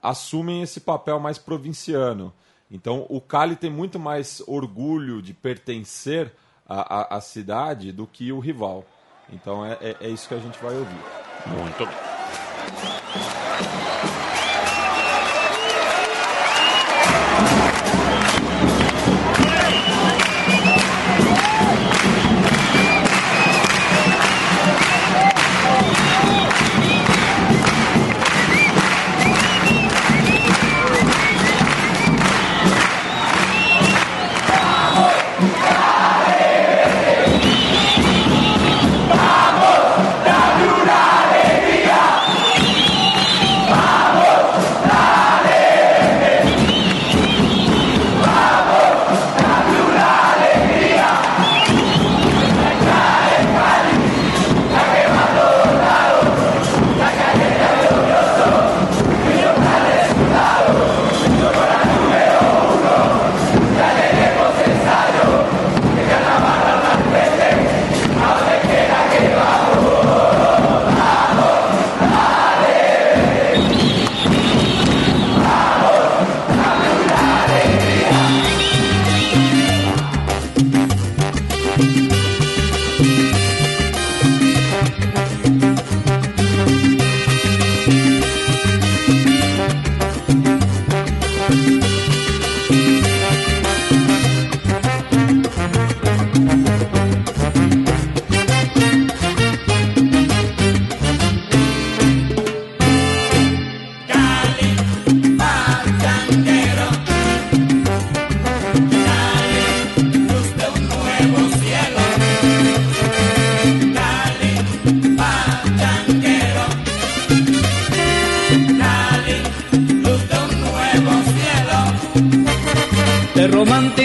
assumem 0.00 0.62
esse 0.62 0.78
papel 0.78 1.18
mais 1.18 1.36
provinciano. 1.36 2.32
Então 2.70 3.06
o 3.08 3.20
Cali 3.20 3.56
tem 3.56 3.70
muito 3.70 3.98
mais 3.98 4.40
orgulho 4.46 5.20
de 5.20 5.34
pertencer 5.34 6.32
à, 6.68 7.16
à, 7.16 7.20
cidade 7.20 7.90
do 7.90 8.06
que 8.06 8.30
o 8.30 8.38
rival. 8.38 8.84
Então 9.32 9.66
é, 9.66 9.76
é, 9.80 9.96
é 10.02 10.08
isso 10.08 10.28
que 10.28 10.34
a 10.34 10.38
gente 10.38 10.62
vai 10.62 10.76
ouvir. 10.76 11.02
Muito 11.48 11.86
bem. 11.86 13.05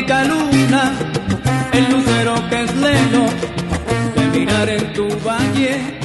Romántica 0.01 0.23
luna, 0.23 0.93
el 1.73 1.91
lucero 1.91 2.35
que 2.49 2.63
es 2.63 2.75
leno, 2.75 3.25
de 4.15 4.39
mirar 4.39 4.69
en 4.69 4.93
tu 4.93 5.07
valle. 5.25 6.01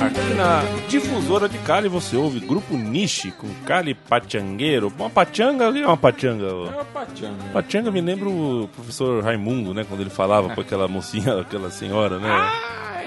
Aqui 0.00 0.34
na 0.34 0.62
difusora 0.88 1.48
de 1.48 1.58
Cali 1.58 1.88
você 1.88 2.16
ouve 2.16 2.40
Grupo 2.40 2.76
Nishi 2.76 3.30
com 3.30 3.46
Cali 3.64 3.94
Pachangueiro. 3.94 4.92
Uma 4.98 5.08
pachanga, 5.08 5.72
que 5.72 5.80
é 5.80 5.86
uma 5.86 5.96
pachanga? 5.96 6.46
É 6.46 6.52
uma 6.52 6.84
pachanga. 6.84 7.44
Pachanga 7.52 7.90
me 7.92 8.00
lembra 8.00 8.28
o 8.28 8.68
professor 8.74 9.22
Raimundo, 9.22 9.72
né? 9.72 9.84
Quando 9.88 10.00
ele 10.00 10.10
falava 10.10 10.52
com 10.52 10.60
aquela 10.60 10.88
mocinha, 10.88 11.38
aquela 11.42 11.70
senhora, 11.70 12.18
né? 12.18 12.28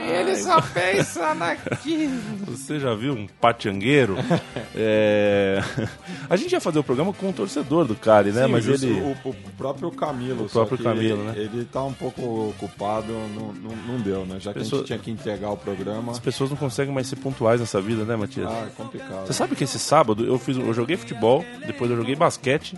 Ele 0.06 0.36
só 0.38 0.62
pensa 0.62 1.34
naquilo. 1.34 2.22
Você 2.48 2.80
já 2.80 2.94
viu 2.94 3.14
um 3.14 3.28
patiangueiro? 3.28 4.16
É, 4.78 5.62
A 6.30 6.36
gente 6.36 6.52
ia 6.52 6.60
fazer 6.60 6.80
o 6.80 6.84
programa 6.84 7.14
com 7.14 7.30
o 7.30 7.34
torcedor 7.34 7.86
do 7.86 7.96
Cali, 7.96 8.32
né? 8.34 8.46
Sim, 8.46 8.52
Mas 8.52 8.66
justo 8.66 8.86
ele. 8.86 9.00
O, 9.24 9.30
o 9.30 9.34
próprio 9.58 9.90
Camilo. 9.90 10.46
O 10.46 10.50
próprio 10.50 10.78
Camilo, 10.78 11.24
né? 11.24 11.34
Ele 11.38 11.64
tá 11.64 11.82
um 11.82 11.94
pouco 11.94 12.50
ocupado, 12.50 13.08
não, 13.14 13.54
não, 13.54 13.76
não 13.88 14.02
deu, 14.02 14.26
né? 14.26 14.38
Já 14.38 14.52
que 14.52 14.60
a 14.60 14.64
gente 14.64 14.84
tinha 14.84 15.00
que 15.00 15.10
entregar 15.10 15.50
o 15.52 15.58
programa. 15.58 16.12
As 16.12 16.20
pessoas 16.20 16.50
não 16.50 16.58
conseguem 16.58 16.94
mais 16.94 17.08
ser 17.08 17.16
pontuais 17.16 17.62
nessa 17.62 17.80
vida, 17.80 18.04
né, 18.04 18.18
Matias? 18.18 18.50
Ah, 18.50 18.66
é 18.68 18.70
complicado. 18.76 19.28
Você 19.28 19.34
sabe 19.34 19.56
que 19.56 19.64
esse 19.64 19.80
sábado 19.80 20.26
eu 20.26 20.38
fiz, 20.38 20.58
eu 20.58 20.74
joguei 20.74 20.98
futebol, 20.98 21.46
depois 21.66 21.90
eu 21.90 21.96
joguei 21.96 22.16
basquete, 22.16 22.78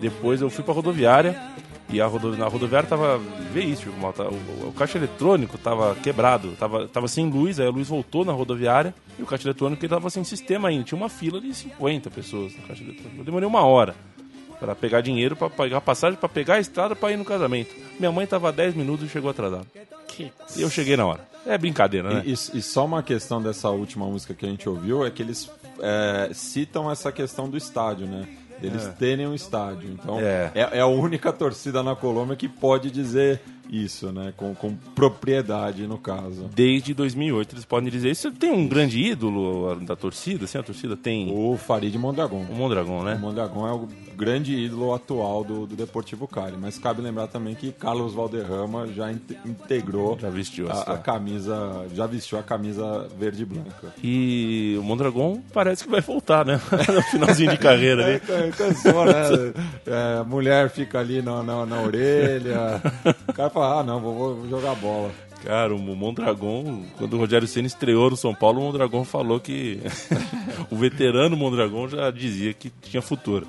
depois 0.00 0.40
eu 0.40 0.50
fui 0.50 0.64
pra 0.64 0.74
rodoviária 0.74 1.40
e 1.88 2.00
a 2.00 2.06
rodo, 2.06 2.36
na 2.36 2.46
rodoviária 2.48 2.88
tava 2.88 3.18
veículo, 3.52 3.96
mal, 3.98 4.12
tá- 4.12 4.24
o, 4.28 4.34
o- 4.34 4.68
o 4.68 4.72
caixa 4.72 4.98
eletrônico 4.98 5.56
tava 5.58 5.94
quebrado, 5.96 6.52
tava, 6.58 6.88
tava 6.88 7.06
sem 7.08 7.28
luz, 7.30 7.60
aí 7.60 7.66
a 7.66 7.70
luz 7.70 7.88
voltou 7.88 8.24
na 8.24 8.32
rodoviária 8.32 8.94
e 9.18 9.22
o 9.22 9.26
caixa 9.26 9.46
eletrônico 9.46 9.84
ele 9.84 9.90
tava 9.90 10.10
sem 10.10 10.24
sistema 10.24 10.68
ainda, 10.68 10.84
tinha 10.84 10.98
uma 10.98 11.08
fila 11.08 11.40
de 11.40 11.54
50 11.54 12.10
pessoas 12.10 12.54
no 12.56 12.62
caixa 12.62 12.82
eletrônico. 12.82 13.18
Eu 13.20 13.24
demorei 13.24 13.46
uma 13.48 13.62
hora 13.62 13.94
para 14.58 14.74
pegar 14.74 15.00
dinheiro, 15.02 15.36
para 15.36 15.50
pagar 15.50 15.80
passagem, 15.80 16.18
para 16.18 16.28
pegar 16.28 16.54
a 16.54 16.60
estrada 16.60 16.96
para 16.96 17.12
ir 17.12 17.16
no 17.16 17.24
casamento. 17.24 17.74
Minha 18.00 18.10
mãe 18.10 18.26
tava 18.26 18.50
10 18.50 18.74
minutos 18.74 19.06
e 19.06 19.08
chegou 19.08 19.30
atrasada. 19.30 19.66
E 20.56 20.62
eu 20.62 20.70
cheguei 20.70 20.96
na 20.96 21.04
hora. 21.06 21.28
É 21.46 21.56
brincadeira, 21.58 22.08
né? 22.14 22.22
E, 22.24 22.30
e- 22.32 22.58
e 22.58 22.62
só 22.62 22.84
uma 22.86 23.02
questão 23.02 23.40
dessa 23.42 23.68
última 23.70 24.06
música 24.06 24.32
que 24.34 24.44
a 24.46 24.48
gente 24.48 24.66
ouviu 24.68 25.04
é 25.06 25.10
que 25.10 25.22
eles 25.22 25.50
é, 25.78 26.30
citam 26.32 26.90
essa 26.90 27.12
questão 27.12 27.48
do 27.50 27.56
estádio, 27.56 28.06
né? 28.06 28.26
Deles 28.60 28.88
terem 28.98 29.26
um 29.26 29.34
estádio. 29.34 29.90
Então, 29.90 30.18
É. 30.18 30.50
é. 30.54 30.78
é 30.78 30.80
a 30.80 30.86
única 30.86 31.32
torcida 31.32 31.82
na 31.82 31.94
Colômbia 31.94 32.36
que 32.36 32.48
pode 32.48 32.90
dizer 32.90 33.40
isso, 33.70 34.12
né? 34.12 34.32
Com, 34.36 34.54
com 34.54 34.74
propriedade, 34.94 35.86
no 35.86 35.98
caso. 35.98 36.48
Desde 36.54 36.94
2008 36.94 37.54
eles 37.54 37.64
podem 37.64 37.90
dizer 37.90 38.10
isso. 38.10 38.30
Tem 38.32 38.50
um 38.50 38.66
grande 38.68 39.00
ídolo 39.00 39.74
da 39.84 39.96
torcida, 39.96 40.44
assim, 40.44 40.58
a 40.58 40.62
torcida 40.62 40.96
tem 40.96 41.32
O 41.32 41.56
Farid 41.56 41.94
Mondragon. 41.96 42.44
o 42.48 42.54
Mondragão, 42.54 42.98
O 42.98 43.04
né? 43.04 43.14
Mondragão 43.20 43.66
é 43.66 43.72
o 43.72 43.88
grande 44.16 44.54
ídolo 44.54 44.94
atual 44.94 45.44
do, 45.44 45.66
do 45.66 45.76
Deportivo 45.76 46.26
Cali. 46.26 46.56
Mas 46.58 46.78
cabe 46.78 47.02
lembrar 47.02 47.26
também 47.26 47.54
que 47.54 47.72
Carlos 47.72 48.14
Valderrama 48.14 48.86
já 48.88 49.10
in- 49.12 49.20
integrou 49.44 50.18
Já 50.18 50.30
vestiu 50.30 50.70
a, 50.70 50.80
a 50.94 50.98
camisa, 50.98 51.86
já 51.94 52.06
vestiu 52.06 52.38
a 52.38 52.42
camisa 52.42 53.08
verde 53.18 53.42
e 53.42 53.44
branca. 53.46 53.92
E 54.02 54.76
o 54.78 54.82
Mondragão 54.82 55.42
parece 55.52 55.84
que 55.84 55.90
vai 55.90 56.00
voltar, 56.00 56.44
né? 56.46 56.60
no 56.94 57.02
finalzinho 57.02 57.50
de 57.50 57.58
carreira 57.58 58.04
ali. 58.06 58.16
É, 58.36 58.50
Cansou, 58.50 59.04
né? 59.06 59.12
É, 59.86 60.22
mulher 60.24 60.68
fica 60.70 60.98
ali 60.98 61.20
na, 61.22 61.42
na, 61.42 61.66
na 61.66 61.80
orelha. 61.80 62.80
O 63.28 63.32
cara 63.32 63.50
fala, 63.60 63.80
ah, 63.80 63.82
não, 63.82 64.00
vou, 64.00 64.34
vou 64.36 64.48
jogar 64.48 64.74
bola. 64.76 65.10
Cara, 65.44 65.74
o 65.74 65.78
Mondragão, 65.78 66.82
quando 66.98 67.14
o 67.14 67.18
Rogério 67.18 67.46
Senna 67.46 67.66
estreou 67.66 68.10
no 68.10 68.16
São 68.16 68.34
Paulo, 68.34 68.60
o 68.60 68.64
Mondragão 68.64 69.04
falou 69.04 69.38
que 69.38 69.80
o 70.70 70.76
veterano 70.76 71.36
Mondragão 71.36 71.88
já 71.88 72.10
dizia 72.10 72.52
que 72.54 72.70
tinha 72.82 73.02
futuro. 73.02 73.46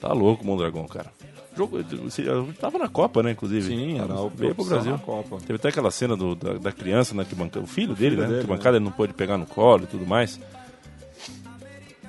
Tá 0.00 0.12
louco 0.12 0.44
o 0.44 0.46
Mondragão, 0.46 0.86
cara. 0.86 1.10
Jogo, 1.56 1.82
você 2.04 2.24
tava 2.58 2.78
na 2.78 2.88
Copa, 2.88 3.22
né, 3.22 3.32
inclusive? 3.32 3.66
Sim, 3.66 3.98
era 3.98 4.14
o 4.14 4.30
Veio 4.30 4.54
pro 4.54 4.64
Brasil. 4.64 4.92
na 4.92 4.98
Copa. 4.98 5.36
Teve 5.46 5.54
até 5.56 5.68
aquela 5.68 5.90
cena 5.90 6.16
do- 6.16 6.34
da, 6.34 6.54
da 6.54 6.72
criança 6.72 7.14
na 7.14 7.22
arquibancada, 7.22 7.62
o 7.64 7.68
filho 7.68 7.94
dele, 7.94 8.10
filho 8.16 8.22
né? 8.22 8.26
dele, 8.26 8.32
Na 8.32 8.38
arquibancada 8.42 8.76
ele 8.78 8.84
não 8.84 8.92
pôde 8.92 9.12
pegar 9.12 9.36
no 9.36 9.44
colo 9.46 9.84
e 9.84 9.86
tudo 9.86 10.06
mais. 10.06 10.40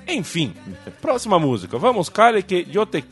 Enfim, 0.06 0.54
próxima 1.00 1.38
música. 1.38 1.78
Vamos, 1.78 2.08
Cali, 2.08 2.42
que 2.42 2.66
eu 2.72 2.84
te. 2.86 3.04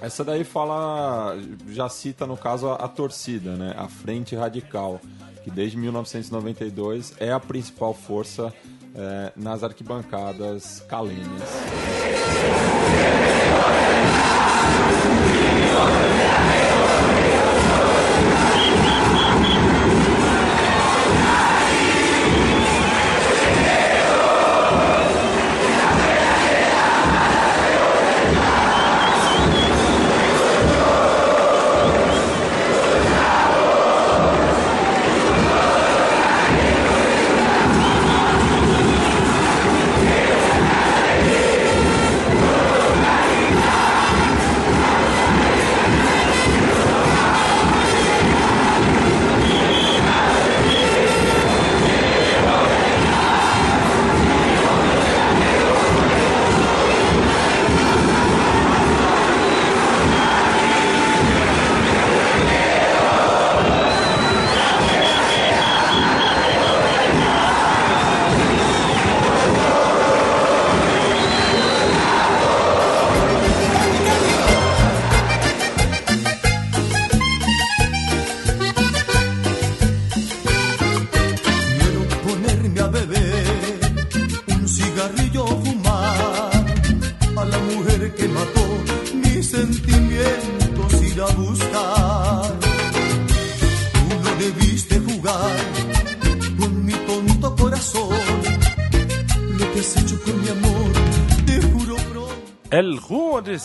Essa 0.00 0.24
daí 0.24 0.44
fala, 0.44 1.36
já 1.70 1.88
cita 1.88 2.26
no 2.26 2.36
caso 2.36 2.68
a, 2.68 2.74
a 2.74 2.88
torcida, 2.88 3.56
né? 3.56 3.74
A 3.76 3.88
Frente 3.88 4.34
Radical, 4.34 5.00
que 5.42 5.50
desde 5.50 5.76
1992 5.76 7.14
é 7.18 7.32
a 7.32 7.40
principal 7.40 7.94
força 7.94 8.52
eh, 8.94 9.32
nas 9.36 9.64
arquibancadas 9.64 10.80
calênias. 10.88 11.42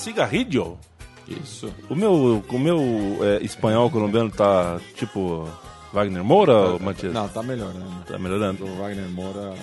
Cigarrillo. 0.10 0.78
Isso. 1.28 1.72
O 1.90 1.96
meu, 1.96 2.44
o 2.50 2.60
meu 2.60 2.80
é, 3.22 3.44
espanhol 3.44 3.90
colombiano 3.92 4.32
tá 4.32 4.80
tipo 4.96 5.48
Wagner 5.94 6.24
Moura, 6.24 6.54
ou 6.54 6.80
Matias? 6.80 7.14
Não, 7.14 7.28
tá 7.28 7.44
melhorando. 7.44 8.04
Tá 8.08 8.18
melhorando. 8.18 8.66
O 8.66 8.76
Wagner 8.78 9.08
Moura, 9.10 9.54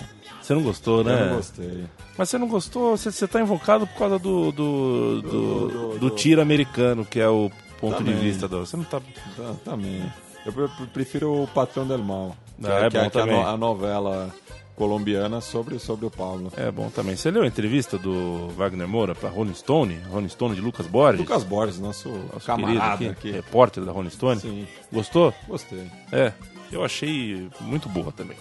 Você 0.41 0.53
não 0.53 0.63
gostou, 0.63 1.03
né? 1.03 1.21
eu 1.21 1.25
não 1.27 1.35
gostei. 1.35 1.83
Mas 2.17 2.29
você 2.29 2.37
não 2.37 2.47
gostou, 2.47 2.95
você, 2.97 3.11
você 3.11 3.27
tá 3.27 3.41
invocado 3.41 3.85
por 3.85 3.97
causa 3.97 4.17
do, 4.17 4.51
do, 4.53 5.21
do, 5.21 5.67
Do- 5.67 5.99
do, 5.99 6.09
tiro 6.11 6.41
americano, 6.41 7.03
que 7.05 7.19
é 7.19 7.27
o 7.27 7.51
ponto 7.81 7.97
Também. 7.97 8.15
de 8.15 8.21
vista 8.21 8.47
do. 8.47 8.65
Você 8.65 8.77
não 8.77 8.85
tá. 8.85 9.01
Tá- 9.35 9.53
também. 9.65 10.01
Eu 10.45 10.53
pre- 10.53 10.67
pre- 10.69 10.87
prefiro 10.87 11.43
o 11.43 11.47
Patrão 11.47 11.85
del 11.85 11.97
Mal, 11.99 12.33
Ah, 12.63 12.85
é 12.85 12.89
que 12.89 12.97
bom 12.97 13.09
que 13.09 13.19
a, 13.19 13.25
no- 13.25 13.45
a 13.47 13.57
novela 13.57 14.29
colombiana 14.77 15.41
sobre, 15.41 15.79
sobre 15.79 16.05
o 16.05 16.11
Pablo. 16.11 16.53
É 16.55 16.71
bom 16.71 16.89
também. 16.89 17.15
Você 17.17 17.31
leu 17.31 17.41
a 17.43 17.47
entrevista 17.47 17.97
do 17.97 18.47
Wagner 18.49 18.87
Moura 18.87 19.15
pra 19.15 19.27
Rolling 19.27 19.55
Stone? 19.55 19.99
Rolling 20.09 20.29
Stone 20.29 20.55
de 20.55 20.61
Lucas 20.61 20.85
Borges? 20.85 21.19
Lucas 21.19 21.43
Borges, 21.43 21.79
nosso, 21.79 22.07
nosso 22.31 22.45
camarada 22.45 23.09
aqui. 23.09 23.31
repórter 23.31 23.83
da 23.83 23.91
Rolling 23.91 24.11
Stone. 24.11 24.39
Sim, 24.39 24.67
Gostou? 24.93 25.33
gostei. 25.47 25.89
É. 26.11 26.31
Eu 26.71 26.85
achei 26.85 27.49
muito 27.61 27.89
boa 27.89 28.11
também. 28.11 28.37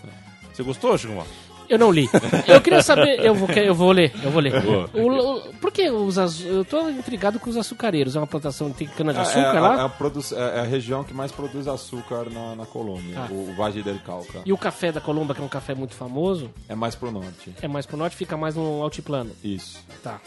Você 0.52 0.62
gostou, 0.62 0.96
Chico? 0.98 1.14
Mal? 1.14 1.26
Eu 1.68 1.78
não 1.78 1.90
li. 1.90 2.08
Eu 2.46 2.60
queria 2.60 2.82
saber, 2.82 3.20
eu 3.24 3.34
vou, 3.34 3.48
eu 3.50 3.74
vou 3.74 3.92
ler, 3.92 4.12
eu 4.22 4.30
vou 4.30 4.40
ler. 4.40 4.52
O- 4.94 5.36
o- 5.48 5.54
por 5.60 5.70
que 5.72 5.90
os 5.90 6.18
azu- 6.18 6.46
Eu 6.46 6.64
tô 6.64 6.88
intrigado 6.88 7.38
com 7.40 7.50
os 7.50 7.56
açucareiros. 7.56 8.16
É 8.16 8.20
uma 8.20 8.26
plantação 8.26 8.70
que 8.72 8.78
tem 8.78 8.88
cana 8.88 9.12
de 9.12 9.18
É- 9.18 9.22
açúcar 9.22 9.40
é, 9.54 9.56
a- 9.58 9.60
lá? 9.60 9.80
É 9.80 9.84
a, 9.84 9.88
produ- 9.88 10.20
é 10.34 10.60
a 10.60 10.64
região 10.64 11.02
que 11.04 11.12
mais 11.14 11.32
produz 11.32 11.66
açúcar 11.68 12.30
na, 12.30 12.54
na 12.56 12.66
Colômbia, 12.66 13.18
Ah. 13.18 13.28
o, 13.30 13.50
o 13.50 13.54
Valle 13.54 13.82
del 13.82 13.98
Cauca. 14.04 14.40
E 14.44 14.52
o 14.52 14.58
café 14.58 14.92
da 14.92 15.00
Colômbia, 15.00 15.34
que 15.34 15.40
é 15.40 15.44
um 15.44 15.48
café 15.48 15.74
muito 15.74 15.94
famoso, 15.94 16.50
É 16.68 16.74
mais 16.74 16.94
pro 16.94 17.10
norte. 17.10 17.52
é 17.60 17.68
mais 17.68 17.86
pro 17.86 17.96
norte, 17.96 18.16
fica 18.16 18.36
mais 18.36 18.54
no 18.54 18.82
altiplano. 18.82 19.30
Isso. 19.42 19.78
Tá. 20.02 20.20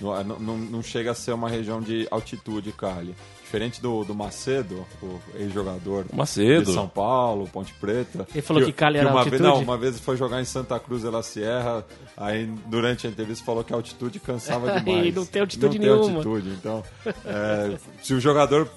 Não, 0.00 0.18
é- 0.18 0.24
não, 0.24 0.38
não- 0.38 0.56
não 0.58 0.82
chega 0.82 1.10
a 1.10 1.14
ser 1.14 1.32
uma 1.32 1.48
região 1.48 1.80
de 1.80 2.06
altitude, 2.10 2.72
Cali. 2.72 3.14
Diferente 3.50 3.82
do, 3.82 4.04
do 4.04 4.14
Macedo, 4.14 4.86
o 5.02 5.18
ex-jogador 5.34 6.06
Macedo. 6.12 6.66
de 6.66 6.72
São 6.72 6.86
Paulo, 6.86 7.48
Ponte 7.48 7.74
Preta. 7.74 8.24
Ele 8.32 8.42
falou 8.42 8.64
que 8.64 8.72
Cali 8.72 8.96
era 8.98 9.08
uma 9.08 9.18
altitude? 9.18 9.42
Vez, 9.42 9.54
não, 9.54 9.60
uma 9.60 9.76
vez 9.76 9.98
foi 9.98 10.16
jogar 10.16 10.40
em 10.40 10.44
Santa 10.44 10.78
Cruz 10.78 11.02
de 11.02 11.08
la 11.08 11.20
Sierra, 11.20 11.84
aí 12.16 12.46
durante 12.66 13.08
a 13.08 13.10
entrevista 13.10 13.44
falou 13.44 13.64
que 13.64 13.72
a 13.72 13.76
altitude 13.76 14.20
cansava 14.20 14.70
E 14.78 14.80
demais. 14.84 15.14
não 15.16 15.26
tem 15.26 15.42
altitude 15.42 15.80
não 15.80 15.84
nenhuma. 15.84 16.06
Tem 16.22 16.32
altitude, 16.32 16.48
então, 16.50 16.84
é, 17.26 17.76
se 18.00 18.14
o 18.14 18.20
jogador 18.20 18.70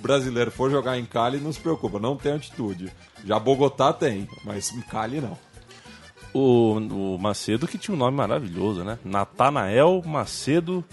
brasileiro 0.00 0.52
for 0.52 0.70
jogar 0.70 0.96
em 0.96 1.04
Cali, 1.04 1.38
não 1.38 1.52
se 1.52 1.58
preocupa, 1.58 1.98
não 1.98 2.14
tem 2.14 2.30
altitude. 2.30 2.88
Já 3.24 3.36
Bogotá 3.36 3.92
tem, 3.92 4.28
mas 4.44 4.72
em 4.72 4.80
Cali 4.80 5.20
não. 5.20 5.36
O, 6.32 6.74
o 7.14 7.18
Macedo 7.18 7.66
que 7.66 7.76
tinha 7.76 7.96
um 7.96 7.98
nome 7.98 8.16
maravilhoso, 8.16 8.84
né? 8.84 8.96
Natanael 9.04 10.00
Macedo 10.06 10.84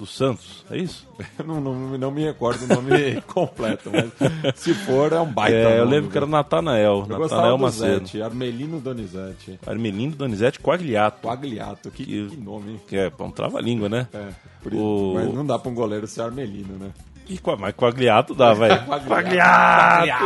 dos 0.00 0.16
Santos, 0.16 0.64
é 0.70 0.78
isso? 0.78 1.06
Eu 1.38 1.44
não, 1.46 1.60
não, 1.60 1.74
não 1.98 2.10
me 2.10 2.24
recordo 2.24 2.64
o 2.64 2.66
nome 2.66 3.20
completo, 3.28 3.90
mas 3.92 4.56
se 4.58 4.72
for, 4.74 5.12
é 5.12 5.20
um 5.20 5.26
baita. 5.30 5.56
É, 5.56 5.74
eu 5.78 5.84
nome, 5.84 5.90
lembro 5.90 6.10
que 6.10 6.16
era 6.16 6.26
viu? 6.26 6.32
Natanael, 6.32 7.06
Eu 7.08 7.18
Natanael 7.18 7.56
do 7.56 7.62
Macedo. 7.62 8.06
Zete, 8.06 8.22
Armelino 8.22 8.80
Donizete. 8.80 9.60
Armelino 9.66 10.14
Donizete 10.16 10.58
Quagliato. 10.58 11.26
Quagliato, 11.28 11.90
que, 11.90 12.04
Que- 12.04 12.28
que 12.30 12.36
nome, 12.36 12.72
hein? 12.72 12.80
Que 12.88 12.96
é 12.96 13.12
um 13.20 13.30
trava-língua, 13.30 13.88
né? 13.88 14.08
É, 14.12 14.28
O- 14.74 15.12
Mas 15.14 15.32
não 15.34 15.44
dá 15.46 15.58
pra 15.58 15.70
um 15.70 15.74
goleiro 15.74 16.06
ser 16.06 16.22
Armelino, 16.22 16.76
né? 16.78 16.90
E 17.28 17.38
mas 17.58 17.74
Quagliato 17.74 18.34
dá, 18.34 18.52
vai. 18.54 18.70
Quagliato! 19.06 20.24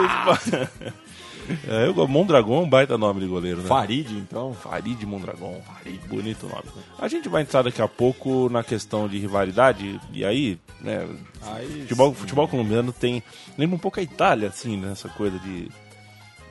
É, 1.68 1.86
eu, 1.86 2.08
Mondragon 2.08 2.58
é 2.58 2.62
um 2.62 2.68
baita 2.68 2.96
nome 2.96 3.20
de 3.20 3.26
goleiro, 3.26 3.62
né? 3.62 3.68
Farid, 3.68 4.10
então. 4.12 4.54
Farid 4.54 5.04
Mondragon, 5.04 5.60
Farid, 5.62 6.00
bonito 6.08 6.46
nome. 6.46 6.64
A 6.98 7.08
gente 7.08 7.28
vai 7.28 7.42
entrar 7.42 7.62
daqui 7.62 7.82
a 7.82 7.88
pouco 7.88 8.48
na 8.48 8.62
questão 8.62 9.08
de 9.08 9.18
rivalidade, 9.18 10.00
e 10.12 10.24
aí, 10.24 10.58
né, 10.80 11.06
Aí, 11.42 11.82
futebol, 11.82 12.14
futebol 12.14 12.48
colombiano 12.48 12.92
tem. 12.92 13.22
Lembra 13.58 13.76
um 13.76 13.78
pouco 13.78 14.00
a 14.00 14.02
Itália, 14.02 14.48
assim, 14.48 14.76
né? 14.76 14.92
Essa 14.92 15.08
coisa 15.08 15.38
de. 15.38 15.70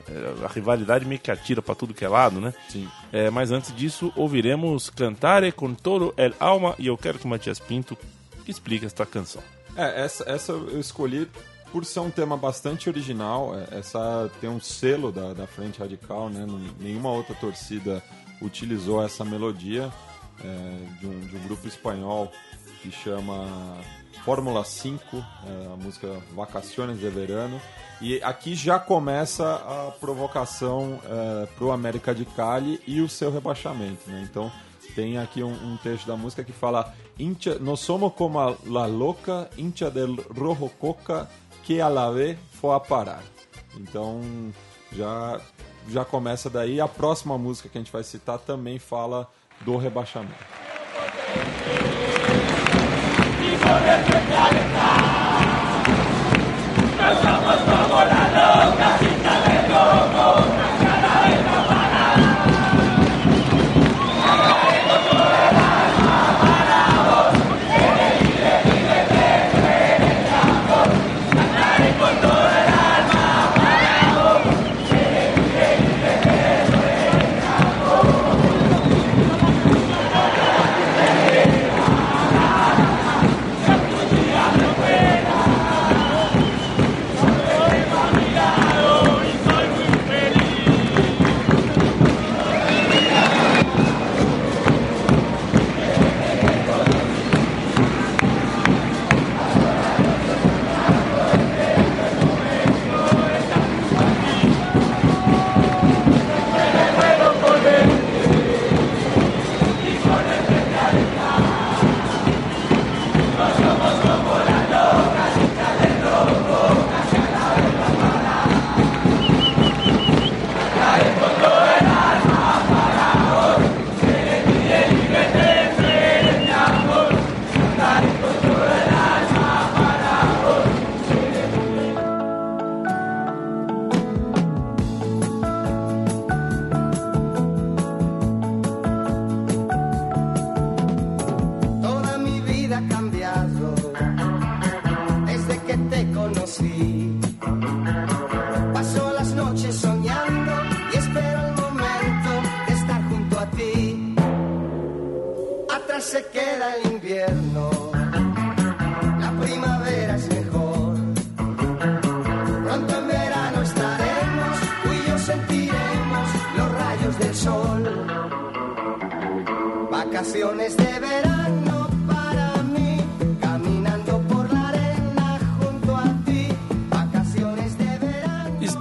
é, 0.08 0.44
a 0.44 0.48
rivalidade 0.48 1.04
meio 1.04 1.20
que 1.20 1.30
atira 1.30 1.60
pra 1.60 1.74
tudo 1.74 1.94
que 1.94 2.04
é 2.04 2.08
lado, 2.08 2.40
né? 2.40 2.54
Sim. 2.68 2.88
É, 3.12 3.30
mas 3.30 3.50
antes 3.50 3.74
disso, 3.74 4.12
ouviremos 4.16 4.90
Cantare 4.90 5.52
con 5.52 5.74
todo 5.74 6.14
el 6.16 6.34
alma, 6.38 6.74
e 6.78 6.86
eu 6.86 6.96
quero 6.96 7.18
que 7.18 7.24
o 7.24 7.28
Matias 7.28 7.58
Pinto 7.58 7.96
explique 8.46 8.86
esta 8.86 9.04
canção. 9.04 9.42
É, 9.76 10.04
essa, 10.04 10.28
essa 10.30 10.52
eu 10.52 10.78
escolhi 10.78 11.28
por 11.74 11.84
ser 11.84 11.98
um 11.98 12.08
tema 12.08 12.36
bastante 12.36 12.88
original. 12.88 13.52
é, 13.58 13.78
Essa 13.78 14.30
tem 14.40 14.48
um 14.48 14.60
selo 14.60 15.10
da, 15.10 15.34
da 15.34 15.44
Frente 15.44 15.80
Radical, 15.80 16.30
né? 16.30 16.46
Nenhuma 16.78 17.10
outra 17.10 17.34
torcida 17.34 18.00
utilizou 18.40 19.04
essa 19.04 19.24
melodia 19.24 19.92
é, 20.40 21.00
de, 21.00 21.06
um, 21.08 21.18
de 21.18 21.36
um 21.36 21.40
grupo 21.40 21.66
espanhol 21.66 22.30
que 22.80 22.92
chama 22.92 23.44
Fórmula 24.24 24.62
5, 24.62 25.16
é, 25.16 25.72
a 25.72 25.76
música 25.76 26.06
Vacaciones 26.32 27.00
de 27.00 27.08
Verano. 27.08 27.60
E 28.00 28.22
aqui 28.22 28.54
já 28.54 28.78
começa 28.78 29.54
a 29.54 29.90
provocação 29.98 31.00
para 31.56 31.64
o 31.64 31.72
América 31.72 32.14
de 32.14 32.24
Cali 32.24 32.80
e 32.86 33.00
o 33.00 33.08
seu 33.08 33.32
rebaixamento. 33.32 34.08
Né? 34.08 34.26
Então 34.30 34.52
tem 34.94 35.18
aqui 35.18 35.42
um, 35.42 35.52
um 35.52 35.76
trecho 35.76 36.06
da 36.06 36.16
música 36.16 36.44
que 36.44 36.52
fala 36.52 36.92
no 37.60 37.76
somos 37.76 38.12
como 38.14 38.40
a 38.40 38.56
la 38.66 38.86
loca, 38.86 39.48
hincha 39.56 39.90
del 39.90 40.16
rojo 40.36 40.68
coca, 40.80 41.28
que 41.64 41.80
a 41.80 41.88
la 41.88 42.10
vez 42.10 42.38
foi 42.60 42.74
a 42.74 42.80
parar. 42.80 43.22
Então 43.76 44.20
já, 44.92 45.40
já 45.88 46.04
começa 46.04 46.48
daí. 46.48 46.80
A 46.80 46.88
próxima 46.88 47.36
música 47.36 47.68
que 47.68 47.78
a 47.78 47.80
gente 47.80 47.92
vai 47.92 48.04
citar 48.04 48.38
também 48.38 48.78
fala 48.78 49.28
do 49.62 49.76
rebaixamento. 49.76 50.34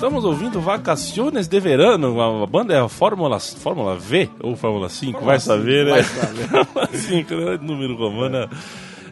Estamos 0.04 0.26
ouvindo 0.26 0.60
Vacaciones 0.60 1.47
de 1.47 1.60
Verano, 1.62 2.21
a 2.21 2.45
banda 2.45 2.73
é 2.73 2.80
a 2.80 2.89
Fórmula, 2.89 3.39
Fórmula 3.39 3.95
V 3.95 4.30
ou 4.41 4.54
Fórmula 4.54 4.89
5, 4.89 5.23
vai 5.23 5.39
saber, 5.39 5.86
né? 5.86 5.91
vai 5.91 6.04
saber. 6.04 6.47
Fórmula 6.65 6.89
5, 6.91 7.34
né? 7.36 7.60
Número 7.62 7.95
romano. 7.95 8.49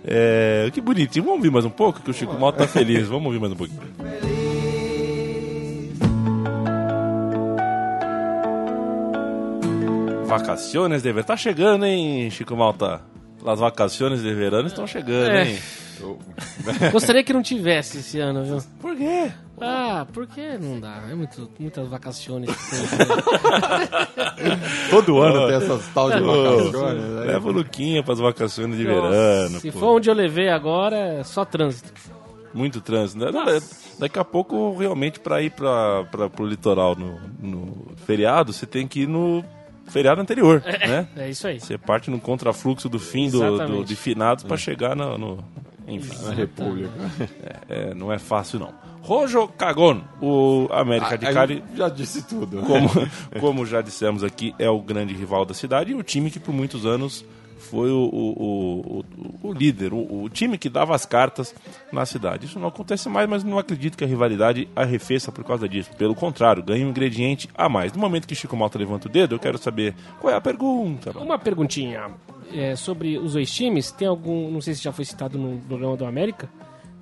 É, 0.04 0.70
que 0.74 0.82
bonitinho, 0.82 1.24
vamos 1.24 1.38
ouvir 1.38 1.50
mais 1.50 1.64
um 1.64 1.70
pouco, 1.70 2.02
que 2.02 2.12
o 2.12 2.14
Chico 2.14 2.38
Malta 2.38 2.60
tá 2.60 2.68
feliz, 2.68 3.08
vamos 3.08 3.28
ouvir 3.28 3.40
mais 3.40 3.54
um 3.54 3.56
pouquinho. 3.56 3.80
Vacaciones 10.40 11.02
de 11.04 11.10
Verano, 11.10 11.28
tá 11.28 11.38
chegando, 11.38 11.86
hein, 11.86 12.30
Chico 12.32 12.56
Malta? 12.56 13.02
As 13.46 13.60
vacaciones 13.60 14.22
de 14.22 14.32
verano 14.36 14.68
estão 14.68 14.86
chegando, 14.86 15.32
É. 15.32 15.48
hein? 15.50 15.60
Gostaria 16.92 17.24
que 17.24 17.34
não 17.34 17.42
tivesse 17.42 17.98
esse 18.00 18.20
ano, 18.20 18.44
viu? 18.44 18.58
Por 18.80 18.96
quê? 18.96 19.32
Ah, 19.60 20.06
porque 20.14 20.58
não 20.60 20.80
dá. 20.80 21.02
É 21.10 21.16
muito, 21.16 21.50
muitas 21.60 21.88
vacações. 21.88 22.48
Todo 24.90 25.20
ano 25.22 25.48
tem 25.48 25.56
essas 25.58 25.88
tal 25.94 26.10
de 26.12 26.20
vacações. 26.20 27.02
né? 27.02 27.20
Leva 27.26 27.50
o 27.50 27.52
Luquinha 27.52 28.04
pras 28.04 28.20
vacações 28.20 28.76
de 28.76 28.84
verano. 28.84 29.60
Se 29.60 29.72
pô. 29.72 29.80
for 29.80 29.96
onde 29.98 30.10
eu 30.10 30.14
levei 30.14 30.50
agora, 30.50 30.96
é 30.98 31.24
só 31.24 31.46
trânsito. 31.46 31.92
Muito 32.54 32.82
trânsito. 32.82 33.20
né? 33.20 33.32
É- 33.58 33.82
Daqui 34.00 34.18
a 34.18 34.26
pouco, 34.26 34.76
realmente, 34.78 35.20
pra 35.20 35.42
ir 35.44 35.52
pra, 35.52 36.04
pro 36.30 36.46
litoral 36.46 36.96
no, 36.96 37.20
no 37.40 37.86
feriado, 38.06 38.52
você 38.52 38.66
tem 38.66 38.88
que 38.88 39.02
ir 39.02 39.08
no 39.08 39.44
feriado 39.92 40.22
anterior, 40.22 40.64
né? 40.66 41.08
É 41.18 41.30
isso 41.30 41.46
aí. 41.48 41.60
Você 41.60 41.78
parte 41.78 42.10
no 42.10 42.20
contrafluxo 42.20 42.88
do 42.90 43.00
fim 43.00 43.30
do, 43.30 43.68
do, 43.68 43.84
de 43.86 43.96
finados 43.96 44.44
pra 44.44 44.58
chegar 44.58 44.96
no, 44.96 45.18
no- 45.18 45.44
Enfim, 45.88 46.26
Na 46.26 46.34
República. 46.34 46.90
é, 47.70 47.94
não 47.94 48.12
é 48.12 48.18
fácil 48.18 48.60
não. 48.60 48.74
Rojo 49.02 49.48
Cagon, 49.48 50.02
o 50.22 50.68
América 50.72 51.18
de 51.18 51.26
Aí 51.26 51.34
Cali, 51.34 51.64
já 51.76 51.90
disse 51.90 52.22
tudo. 52.28 52.62
como, 52.62 52.88
como 53.42 53.66
já 53.66 53.82
dissemos 53.82 54.24
aqui, 54.24 54.54
é 54.60 54.70
o 54.70 54.80
grande 54.80 55.14
rival 55.14 55.44
da 55.44 55.54
cidade 55.56 55.92
e 55.92 55.96
o 55.96 56.04
time 56.04 56.30
que 56.30 56.40
por 56.40 56.54
muitos 56.54 56.86
anos 56.86 57.26
foi 57.62 57.90
o, 57.92 58.10
o, 58.12 59.04
o- 59.44 59.48
o- 59.50 59.54
líder, 59.54 59.94
o, 59.94 60.24
o 60.24 60.30
time 60.30 60.58
que 60.58 60.68
dava 60.70 60.94
as 60.94 61.06
cartas 61.06 61.56
na 61.92 62.06
cidade. 62.06 62.46
Isso 62.46 62.60
não 62.60 62.68
acontece 62.68 63.08
mais, 63.08 63.30
mas 63.30 63.44
não 63.44 63.58
acredito 63.58 63.98
que 63.98 64.04
a 64.04 64.08
rivalidade 64.08 64.68
arrefeça 64.76 65.32
por 65.32 65.44
causa 65.46 65.70
disso. 65.70 65.90
Pelo 65.98 66.14
contrário, 66.16 66.62
ganha 66.64 66.86
um 66.86 66.90
ingrediente 66.90 67.48
a 67.56 67.70
mais. 67.70 67.94
No 67.94 68.00
momento 68.00 68.28
que 68.28 68.36
Chico 68.36 68.58
Malta 68.58 68.78
levanta 68.78 69.08
o 69.08 69.12
dedo, 69.12 69.36
eu 69.36 69.40
quero 69.40 69.58
saber 69.58 69.96
qual 70.20 70.34
é 70.34 70.36
a 70.36 70.42
pergunta. 70.42 71.18
Uma 71.18 71.40
perguntinha 71.40 72.12
é, 72.54 72.76
sobre 72.76 73.18
os 73.18 73.34
dois 73.34 73.50
times. 73.52 73.92
Tem 73.92 74.08
algum, 74.08 74.52
não 74.52 74.60
sei 74.62 74.74
se 74.74 74.84
já 74.84 74.92
foi 74.92 75.06
citado 75.06 75.38
no 75.38 75.58
programa 75.60 75.96
do 75.96 76.06
América, 76.06 76.50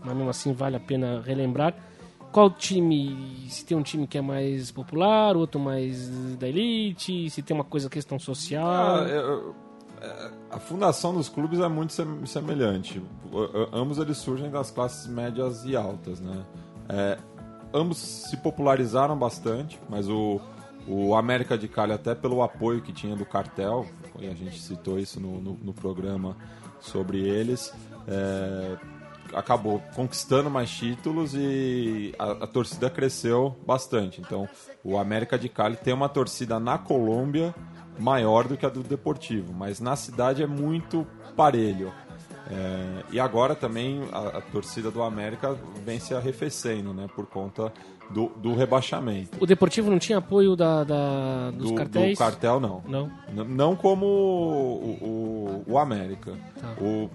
mas 0.04 0.13
mesmo 0.15 0.30
assim 0.30 0.54
vale 0.54 0.76
a 0.76 0.80
pena 0.80 1.22
relembrar. 1.26 1.74
Qual 2.32 2.52
time, 2.52 3.17
se 3.50 3.65
tem 3.65 3.76
um 3.76 3.82
time 3.82 4.06
que 4.06 4.15
é 4.15 4.22
mais 4.22 4.69
popular, 4.69 5.36
outro 5.36 5.60
mais 5.60 6.08
da 6.38 6.48
elite, 6.48 7.28
se 7.28 7.41
tem 7.41 7.56
uma 7.58 7.63
coisa, 7.63 7.89
questão 7.89 8.19
social. 8.19 8.67
Ah, 8.98 9.08
eu- 9.10 9.56
a 10.52 10.60
fundação 10.60 11.14
dos 11.14 11.30
clubes 11.30 11.60
é 11.60 11.68
muito 11.68 11.94
sem- 11.94 12.26
semelhante. 12.26 13.02
Ambos 13.72 13.98
eles 13.98 14.18
surgem 14.18 14.50
das 14.50 14.72
classes 14.72 15.08
médias 15.08 15.66
e 15.66 15.76
altas, 15.76 16.20
né? 16.20 16.46
É, 16.88 17.18
ambos 17.74 17.98
se 17.98 18.38
popularizaram 18.38 19.18
bastante, 19.18 19.80
mas 19.90 20.10
o, 20.10 20.40
o 20.88 21.16
América 21.16 21.58
de 21.58 21.68
Cali, 21.68 21.94
até 21.94 22.16
pelo 22.16 22.42
apoio 22.42 22.82
que 22.82 22.92
tinha 22.92 23.16
do 23.16 23.26
cartel, 23.26 23.86
e 24.20 24.28
a 24.28 24.34
gente 24.34 24.60
citou 24.60 24.98
isso 24.98 25.20
no, 25.20 25.40
no, 25.40 25.54
no 25.62 25.74
programa 25.74 26.36
sobre 26.80 27.20
eles, 27.20 27.74
é, 28.08 28.78
acabou 29.34 29.82
conquistando 29.96 30.50
mais 30.50 30.72
títulos 30.72 31.34
e 31.36 32.16
a, 32.18 32.32
a 32.32 32.48
torcida 32.48 32.90
cresceu 32.90 33.56
bastante. 33.68 34.20
Então, 34.20 34.50
o 34.84 34.98
América 34.98 35.38
de 35.38 35.48
Cali 35.48 35.76
tem 35.76 35.94
uma 35.94 36.10
torcida 36.10 36.60
na 36.60 36.78
Colômbia 36.78 37.54
maior 38.00 38.48
do 38.48 38.56
que 38.58 38.66
a 38.66 38.70
do 38.70 38.82
Deportivo, 38.82 39.54
mas 39.54 39.80
na 39.80 39.96
cidade 39.96 40.42
é 40.42 40.48
muito 40.48 41.06
parelho. 41.36 41.92
É, 42.52 43.04
e 43.12 43.20
agora 43.20 43.54
também 43.54 44.02
a, 44.12 44.38
a 44.38 44.42
torcida 44.42 44.90
do 44.90 45.04
América 45.04 45.56
vem 45.86 46.00
se 46.00 46.16
arrefecendo, 46.16 46.94
né, 46.94 47.08
por 47.16 47.28
conta 47.28 47.72
do, 48.10 48.30
do 48.38 48.56
rebaixamento. 48.56 49.38
O 49.40 49.46
Deportivo 49.46 49.92
não 49.92 50.00
tinha 50.00 50.18
apoio 50.18 50.56
da, 50.56 50.84
da- 50.84 51.52
dos 51.52 51.70
do, 51.70 51.76
cartéis? 51.76 52.18
do 52.18 52.20
cartel, 52.20 52.60
não. 52.60 52.82
Não. 52.88 53.12
N- 53.32 53.44
Não 53.56 53.76
como 53.76 54.06
o, 54.06 55.64
o, 55.68 55.74
o 55.74 55.78
América. 55.78 56.34
Tá. 56.60 56.74
O, 56.82 57.08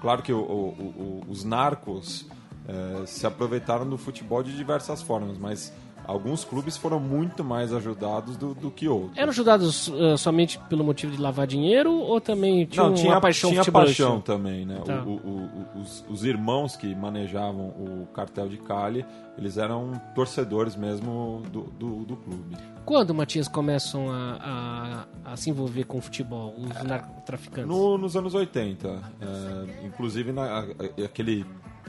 claro 0.00 0.22
que 0.22 0.32
o- 0.32 0.40
o- 0.42 1.22
os 1.28 1.44
narcos 1.44 2.26
eh, 2.66 3.02
se 3.06 3.26
aproveitaram 3.26 3.88
do 3.88 3.96
futebol 3.96 4.42
de 4.42 4.56
diversas 4.56 5.00
formas, 5.02 5.38
mas 5.38 5.72
alguns 6.06 6.44
clubes 6.44 6.76
foram 6.76 7.00
muito 7.00 7.42
mais 7.44 7.72
ajudados 7.72 8.36
do, 8.36 8.54
do 8.54 8.70
que 8.70 8.88
outros. 8.88 9.16
Eram 9.16 9.30
ajudados 9.30 9.90
eh, 9.94 10.16
somente 10.16 10.58
pelo 10.68 10.84
motivo 10.84 11.12
de 11.14 11.20
lavar 11.20 11.46
dinheiro 11.46 11.92
ou 11.92 12.20
também 12.20 12.66
tinha 12.66 12.82
Não, 12.82 12.90
uma 12.90 12.96
tinha, 12.96 13.20
paixão 13.20 13.50
tinha 13.50 13.64
paixão 13.72 14.20
também, 14.20 14.64
né? 14.66 14.80
Tá. 14.84 15.02
O- 15.02 15.10
o- 15.10 15.50
o- 15.76 15.80
os, 15.80 16.04
os 16.08 16.24
irmãos 16.24 16.76
que 16.76 16.94
manejavam 16.94 17.68
o 17.68 18.06
cartel 18.14 18.48
de 18.48 18.58
Cali, 18.58 19.04
eles 19.38 19.56
eram 19.58 19.92
torcedores 20.14 20.76
mesmo 20.76 21.42
do, 21.50 21.62
do, 21.62 22.04
do 22.04 22.16
clube. 22.16 22.56
Quando, 22.84 23.14
Matias, 23.14 23.48
começam 23.48 24.10
a, 24.10 25.06
a, 25.24 25.32
a 25.32 25.36
se 25.36 25.48
envolver 25.50 25.84
com 25.84 25.98
o 25.98 26.00
futebol, 26.02 26.54
os 26.58 26.82
narcotraficantes? 26.84 27.66
No- 27.68 27.96
nos 27.96 28.14
anos 28.16 28.34
80, 28.34 28.88
é, 29.20 29.86
inclusive 29.86 30.32
na, 30.32 30.60
a- 30.60 30.64
aquele, 31.04 31.46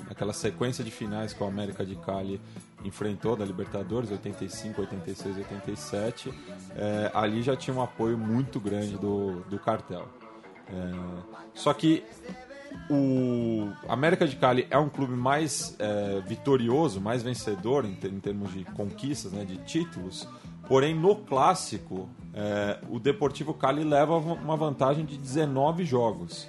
aquela 0.10 0.32
sequência 0.34 0.84
de 0.84 0.91
finais 0.91 1.34
que 1.34 1.43
o 1.43 1.45
América 1.47 1.86
de 1.86 1.95
Cali 1.97 2.39
enfrentou 2.86 3.36
da 3.36 3.43
Libertadores, 3.43 4.12
85, 4.12 4.82
86, 4.82 5.38
87, 5.38 6.34
é, 6.76 7.12
ali 7.13 7.41
já 7.41 7.56
tinha 7.56 7.76
um 7.76 7.82
apoio 7.82 8.17
muito 8.17 8.60
grande 8.60 8.98
do, 8.98 9.41
do 9.50 9.60
cartel. 9.60 10.08
É, 10.67 10.91
só 11.54 11.74
que 11.74 12.04
o 12.89 13.69
América 13.88 14.28
de 14.28 14.36
Cali 14.36 14.67
é 14.69 14.78
um 14.78 14.89
clube 14.89 15.13
mais 15.13 15.76
é, 15.80 16.21
vitorioso, 16.21 17.02
mais 17.02 17.24
vencedor 17.24 17.86
em, 17.86 17.98
em 18.04 18.19
termos 18.19 18.54
de 18.54 18.63
conquistas, 18.65 19.32
né, 19.32 19.43
de 19.43 19.58
títulos. 19.58 20.28
Porém, 20.67 20.95
no 20.95 21.15
clássico, 21.15 22.10
é, 22.34 22.80
o 22.89 23.00
Deportivo 23.00 23.54
Cali 23.54 23.84
leva 23.84 24.17
uma 24.17 24.58
vantagem 24.58 25.06
de 25.06 25.17
19 25.17 25.86
jogos 25.86 26.48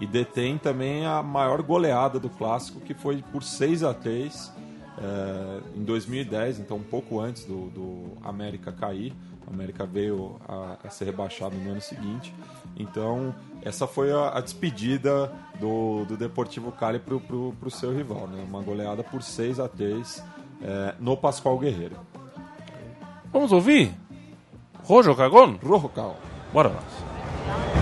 e 0.00 0.06
detém 0.06 0.58
também 0.58 1.06
a 1.06 1.22
maior 1.22 1.62
goleada 1.62 2.18
do 2.18 2.30
clássico, 2.30 2.80
que 2.80 2.94
foi 2.94 3.22
por 3.32 3.42
6 3.42 3.82
a 3.82 3.92
3 3.92 4.57
é, 5.00 5.60
em 5.76 5.84
2010, 5.84 6.60
então 6.60 6.76
um 6.76 6.82
pouco 6.82 7.20
antes 7.20 7.44
do, 7.44 7.70
do 7.70 8.12
América 8.22 8.72
cair. 8.72 9.12
O 9.46 9.50
América 9.50 9.86
veio 9.86 10.38
a, 10.46 10.76
a 10.84 10.90
ser 10.90 11.06
rebaixado 11.06 11.56
no 11.56 11.70
ano 11.70 11.80
seguinte. 11.80 12.34
Então, 12.76 13.34
essa 13.62 13.86
foi 13.86 14.12
a, 14.12 14.36
a 14.36 14.40
despedida 14.40 15.32
do, 15.58 16.04
do 16.04 16.16
Deportivo 16.16 16.70
Cali 16.70 16.98
pro, 16.98 17.18
pro 17.18 17.70
seu 17.70 17.94
rival, 17.96 18.26
né? 18.26 18.44
Uma 18.46 18.62
goleada 18.62 19.02
por 19.02 19.22
6 19.22 19.58
a 19.58 19.68
3 19.68 20.22
é, 20.62 20.94
no 21.00 21.16
Pascoal 21.16 21.58
Guerreiro. 21.58 21.96
Vamos 23.32 23.52
ouvir? 23.52 23.94
Rojo 24.84 25.14
Cagón? 25.14 25.58
Rojo 25.62 25.88
Cal. 25.88 26.16
Bora 26.52 26.68
lá. 26.68 27.77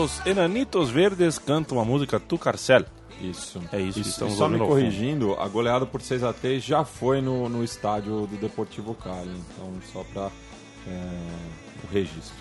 Los 0.00 0.24
Enanitos 0.24 0.88
Verdes 0.90 1.38
cantam 1.38 1.78
a 1.78 1.84
música 1.84 2.18
Tu 2.18 2.38
Carcel. 2.38 2.86
Isso. 3.20 3.60
É 3.70 3.78
isso, 3.78 3.98
E 3.98 4.02
estamos 4.02 4.32
só 4.32 4.48
me 4.48 4.58
corrigindo, 4.58 5.34
a 5.38 5.46
goleada 5.46 5.84
por 5.84 6.00
6 6.00 6.24
a 6.24 6.32
3 6.32 6.64
já 6.64 6.86
foi 6.86 7.20
no, 7.20 7.50
no 7.50 7.62
estádio 7.62 8.26
do 8.26 8.38
Deportivo 8.38 8.94
Cali. 8.94 9.28
Então, 9.28 9.70
só 9.92 10.02
para 10.10 10.30
o 10.88 11.92
registro. 11.92 12.34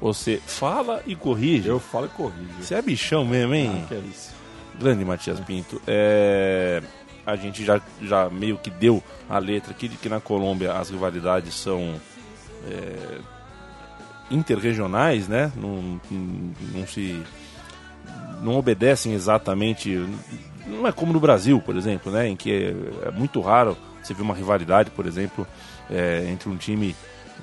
Você 0.00 0.42
fala 0.44 1.04
e 1.06 1.14
corrige. 1.14 1.68
Eu 1.68 1.78
falo 1.78 2.06
e 2.06 2.08
corrijo. 2.08 2.52
Você 2.60 2.74
é 2.74 2.82
bichão 2.82 3.24
mesmo, 3.24 3.54
hein? 3.54 3.82
Ah, 3.84 3.86
que 3.86 3.94
é 3.94 3.98
isso. 3.98 4.32
Grande 4.76 5.04
Matias 5.04 5.38
Pinto. 5.38 5.80
É, 5.86 6.82
A 7.24 7.36
gente 7.36 7.64
já, 7.64 7.80
já 8.02 8.28
meio 8.28 8.58
que 8.58 8.70
deu 8.70 9.00
a 9.30 9.38
letra 9.38 9.70
aqui 9.70 9.86
de 9.86 9.96
que 9.96 10.08
na 10.08 10.18
Colômbia 10.18 10.72
as 10.72 10.90
rivalidades 10.90 11.54
são 11.54 11.94
é, 12.68 13.20
interregionais, 14.30 15.28
né? 15.28 15.52
Não, 15.56 16.00
não, 16.10 16.86
se. 16.86 17.22
não 18.42 18.56
obedecem 18.56 19.12
exatamente. 19.12 20.06
Não 20.66 20.86
é 20.86 20.92
como 20.92 21.12
no 21.12 21.20
Brasil, 21.20 21.60
por 21.60 21.76
exemplo, 21.76 22.10
né? 22.10 22.28
Em 22.28 22.36
que 22.36 22.50
é, 22.50 23.08
é 23.08 23.10
muito 23.10 23.40
raro 23.40 23.76
você 24.02 24.14
ver 24.14 24.22
uma 24.22 24.34
rivalidade, 24.34 24.90
por 24.90 25.06
exemplo, 25.06 25.46
é, 25.90 26.26
entre 26.30 26.48
um 26.48 26.56
time 26.56 26.94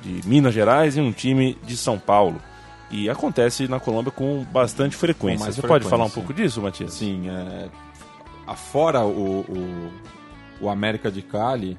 de 0.01 0.27
Minas 0.27 0.53
Gerais 0.53 0.97
e 0.97 1.01
um 1.01 1.11
time 1.11 1.57
de 1.63 1.77
São 1.77 1.97
Paulo. 1.97 2.41
E 2.89 3.09
acontece 3.09 3.67
na 3.67 3.79
Colômbia 3.79 4.11
com 4.11 4.43
bastante 4.51 4.95
frequência. 4.95 5.45
Com 5.45 5.51
Você 5.51 5.61
pode 5.61 5.85
frequência, 5.85 5.89
falar 5.89 6.05
um 6.05 6.09
pouco 6.09 6.33
disso, 6.33 6.61
Matias? 6.61 6.93
Sim, 6.93 7.29
é, 7.29 7.69
afora 8.45 9.05
o, 9.05 9.41
o, 9.41 9.91
o 10.59 10.69
América 10.69 11.09
de 11.09 11.21
Cali, 11.21 11.77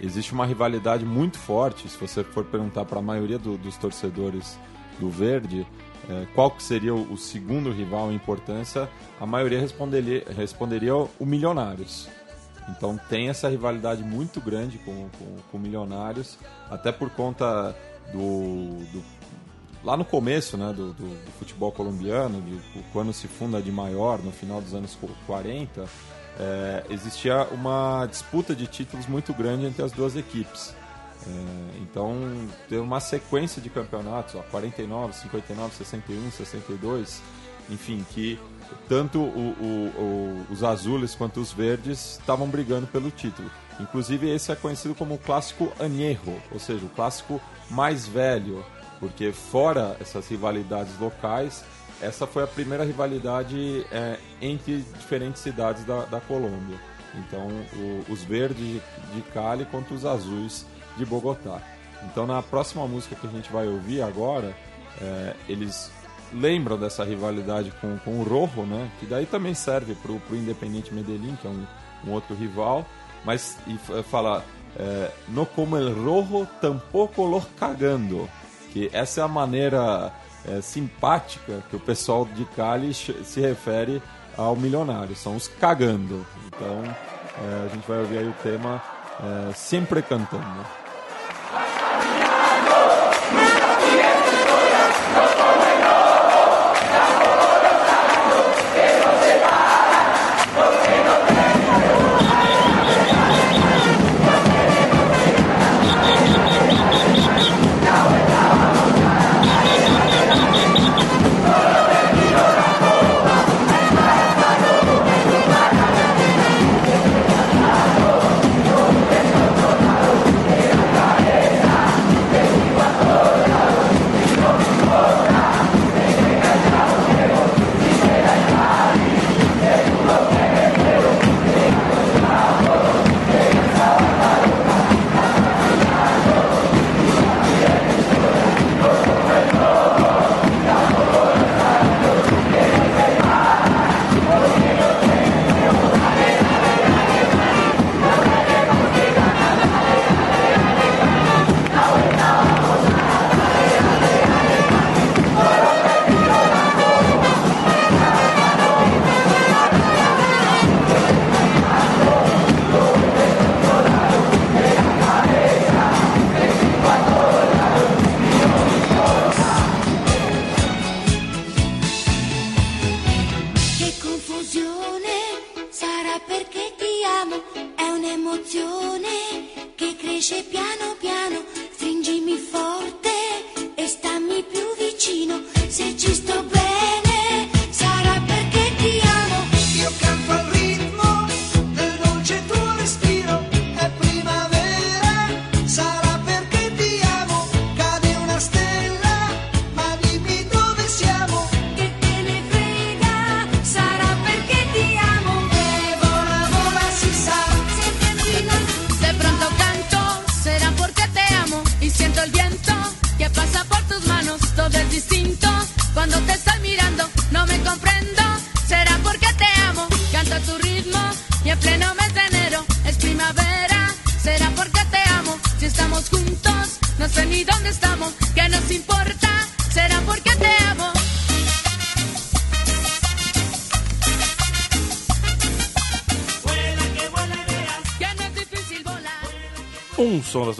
existe 0.00 0.32
uma 0.32 0.46
rivalidade 0.46 1.04
muito 1.04 1.38
forte. 1.38 1.88
Se 1.88 1.96
você 1.98 2.22
for 2.24 2.44
perguntar 2.44 2.84
para 2.84 2.98
a 2.98 3.02
maioria 3.02 3.38
do- 3.38 3.56
dos 3.58 3.76
torcedores 3.76 4.58
do 4.98 5.08
Verde 5.10 5.66
é, 6.08 6.26
qual 6.34 6.50
que 6.50 6.62
seria 6.62 6.94
o, 6.94 7.12
o 7.14 7.16
segundo 7.16 7.70
rival 7.72 8.12
em 8.12 8.14
importância, 8.16 8.88
a 9.18 9.24
maioria 9.26 9.58
responderia, 9.58 10.22
responderia 10.36 10.94
o 10.94 11.08
Milionários. 11.24 12.08
Então 12.68 12.98
tem 13.08 13.28
essa 13.30 13.48
rivalidade 13.48 14.02
muito 14.02 14.38
grande 14.40 14.76
com, 14.78 15.08
com, 15.18 15.58
Milionários, 15.58 16.38
até 16.70 16.92
por 16.92 17.08
conta 17.10 17.74
do, 18.12 18.84
do- 18.92 19.02
lá 19.82 19.96
no 19.96 20.04
começo 20.04 20.56
né, 20.58 20.72
do, 20.74 20.92
do- 20.92 21.24
do 21.24 21.30
futebol 21.38 21.72
colombiano, 21.72 22.40
de, 22.42 22.58
quando 22.92 23.12
se 23.12 23.26
funda 23.26 23.60
de 23.62 23.72
maior, 23.72 24.18
no 24.22 24.30
final 24.30 24.60
dos 24.60 24.74
anos 24.74 24.94
40, 25.26 25.86
é, 26.38 26.84
existia 26.90 27.44
uma 27.52 28.06
disputa 28.06 28.54
de 28.54 28.66
títulos 28.66 29.06
muito 29.06 29.32
grande 29.32 29.66
entre 29.66 29.82
as 29.82 29.92
duas 29.92 30.16
equipes. 30.16 30.74
É, 31.26 31.78
então, 31.80 32.14
teve 32.68 32.80
uma 32.80 33.00
sequência 33.00 33.60
de 33.62 33.70
campeonatos, 33.70 34.34
ó, 34.34 34.42
49, 34.50 35.14
59, 35.14 35.74
61, 35.74 36.30
62, 36.30 37.22
enfim, 37.70 38.04
que 38.10 38.38
tanto 38.88 39.20
o- 39.20 39.54
o- 39.60 40.00
o- 40.00 40.52
os 40.52 40.62
azules 40.62 41.14
quanto 41.14 41.40
os 41.40 41.52
verdes 41.52 42.18
estavam 42.20 42.46
brigando 42.48 42.86
pelo 42.86 43.10
título. 43.10 43.50
Inclusive, 43.80 44.28
esse 44.30 44.52
é 44.52 44.56
conhecido 44.56 44.94
como 44.94 45.14
o 45.14 45.18
clássico 45.18 45.72
añejo, 45.80 46.20
ou 46.52 46.58
seja, 46.58 46.84
o 46.84 46.88
clássico 46.90 47.40
mais 47.70 48.06
velho, 48.06 48.64
porque 49.00 49.32
fora 49.32 49.96
essas 50.00 50.28
rivalidades 50.28 50.98
locais, 51.00 51.64
essa 52.00 52.26
foi 52.26 52.42
a 52.42 52.46
primeira 52.46 52.84
rivalidade 52.84 53.84
é, 53.90 54.16
entre 54.40 54.78
diferentes 54.98 55.40
cidades 55.42 55.84
da, 55.84 56.04
da 56.06 56.20
Colômbia. 56.20 56.78
Então, 57.14 57.46
o- 57.76 58.12
os 58.12 58.22
verdes 58.22 58.80
de, 59.14 59.22
Cali 59.32 59.64
contra 59.66 59.94
os 59.94 60.04
azuis 60.04 60.66
de 60.96 61.04
Bogotá. 61.06 61.60
Então, 62.04 62.26
na 62.26 62.42
próxima 62.42 62.86
música 62.86 63.14
que 63.14 63.26
a 63.26 63.30
gente 63.30 63.50
vai 63.52 63.66
ouvir 63.68 64.02
agora, 64.02 64.54
é, 65.00 65.34
eles 65.48 65.90
lembram 66.32 66.76
dessa 66.78 67.04
rivalidade 67.04 67.72
com, 67.80 67.96
com 67.98 68.18
o 68.20 68.24
Rojo, 68.24 68.62
né? 68.66 68.90
Que 68.98 69.06
daí 69.06 69.24
também 69.26 69.54
serve 69.54 69.94
para 69.94 70.10
o 70.12 70.20
Independente 70.32 70.92
Medellín, 70.92 71.36
que 71.40 71.46
é 71.46 71.50
um, 71.50 71.64
um 72.06 72.12
outro 72.12 72.34
rival, 72.34 72.84
mas 73.24 73.56
e 73.66 73.74
f- 73.74 74.02
fala 74.02 74.44
é, 74.76 75.10
no 75.28 75.46
como 75.46 75.76
el 75.76 75.94
Rojo 75.94 76.46
tampoco 76.60 77.24
los 77.24 77.44
cagando, 77.56 78.28
que 78.72 78.90
essa 78.92 79.20
é 79.20 79.24
a 79.24 79.28
maneira 79.28 80.12
é, 80.48 80.60
simpática 80.60 81.62
que 81.70 81.76
o 81.76 81.80
pessoal 81.80 82.24
de 82.24 82.44
Cali 82.46 82.92
se 82.92 83.40
refere 83.40 84.02
ao 84.36 84.56
milionário, 84.56 85.14
são 85.14 85.36
os 85.36 85.48
cagando. 85.48 86.26
Então 86.46 86.82
é, 86.84 87.66
a 87.66 87.68
gente 87.74 87.86
vai 87.86 87.98
ouvir 87.98 88.18
aí 88.18 88.28
o 88.28 88.34
tema 88.42 88.82
é, 89.20 89.52
Sempre 89.52 90.02
Cantando. 90.02 90.83